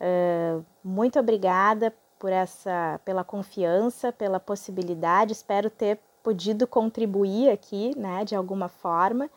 [0.00, 5.32] Uh, muito obrigada por essa, pela confiança, pela possibilidade.
[5.32, 9.30] Espero ter podido contribuir aqui, né, de alguma forma.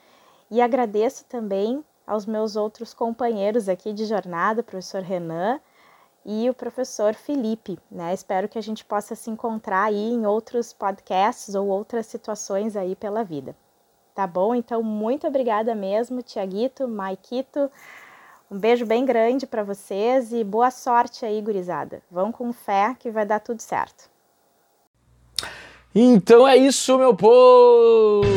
[0.50, 5.60] E agradeço também aos meus outros companheiros aqui de jornada, professor Renan,
[6.26, 7.78] e o professor Felipe.
[7.90, 8.14] Né?
[8.14, 12.96] Espero que a gente possa se encontrar aí em outros podcasts ou outras situações aí
[12.96, 13.56] pela vida.
[14.14, 14.54] Tá bom?
[14.54, 17.72] Então, muito obrigada mesmo, Tiaguito, Maikito.
[18.52, 22.02] Um beijo bem grande para vocês e boa sorte aí, gurizada.
[22.10, 24.10] Vão com fé que vai dar tudo certo.
[25.94, 28.28] Então é isso, meu povo!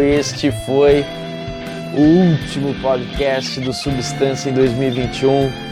[0.00, 1.04] Este foi
[1.96, 5.67] o último podcast do Substância em 2021.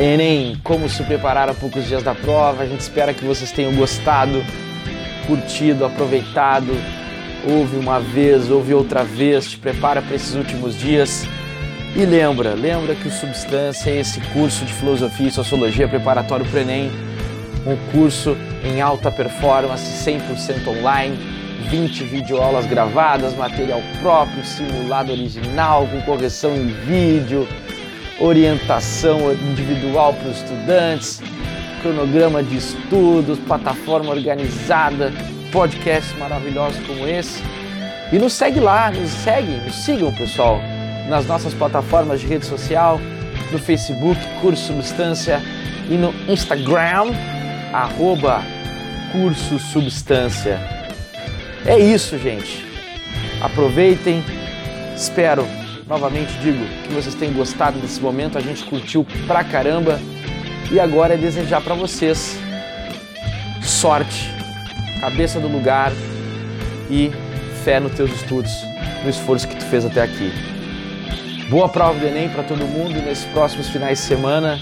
[0.00, 2.62] Enem, como se preparar a poucos dias da prova.
[2.62, 4.42] A gente espera que vocês tenham gostado,
[5.26, 6.72] curtido, aproveitado.
[7.46, 11.28] Ouve uma vez, ouve outra vez, te prepara para esses últimos dias.
[11.94, 16.58] E lembra, lembra que o Substância é esse curso de Filosofia e Sociologia preparatório para
[16.58, 16.90] o Enem,
[17.66, 21.18] um curso em alta performance, 100% online,
[21.68, 27.46] 20 videoaulas gravadas, material próprio, simulado original, com correção em vídeo,
[28.20, 31.22] orientação individual para os estudantes,
[31.82, 35.12] cronograma de estudos, plataforma organizada,
[35.50, 37.42] podcasts maravilhosos como esse.
[38.12, 40.60] E nos segue lá, nos segue, nos sigam, pessoal,
[41.08, 43.00] nas nossas plataformas de rede social,
[43.50, 45.40] no Facebook, Curso Substância,
[45.88, 47.12] e no Instagram,
[47.72, 48.42] arroba
[49.10, 50.60] Curso Substância.
[51.66, 52.64] É isso, gente.
[53.42, 54.22] Aproveitem.
[54.94, 55.46] Espero
[55.90, 60.00] Novamente digo que vocês tenham gostado desse momento, a gente curtiu pra caramba
[60.70, 62.38] e agora é desejar para vocês
[63.60, 64.30] sorte,
[65.00, 65.90] cabeça do lugar
[66.88, 67.10] e
[67.64, 68.52] fé nos teus estudos,
[69.02, 70.32] no esforço que tu fez até aqui.
[71.50, 74.60] Boa prova do Enem para todo mundo nesses próximos finais de semana.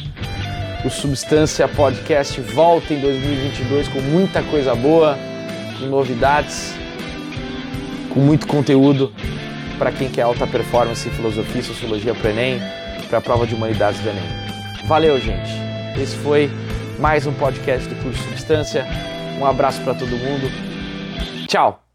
[0.82, 5.18] O Substância Podcast volta em 2022 com muita coisa boa,
[5.78, 6.74] com novidades,
[8.08, 9.12] com muito conteúdo
[9.78, 12.60] para quem quer alta performance em filosofia e sociologia para Enem,
[13.08, 14.28] para a prova de humanidades do Enem.
[14.86, 15.50] Valeu, gente.
[15.96, 16.50] Esse foi
[16.98, 18.84] mais um podcast do curso Substância.
[19.38, 20.50] Um abraço para todo mundo.
[21.46, 21.87] Tchau.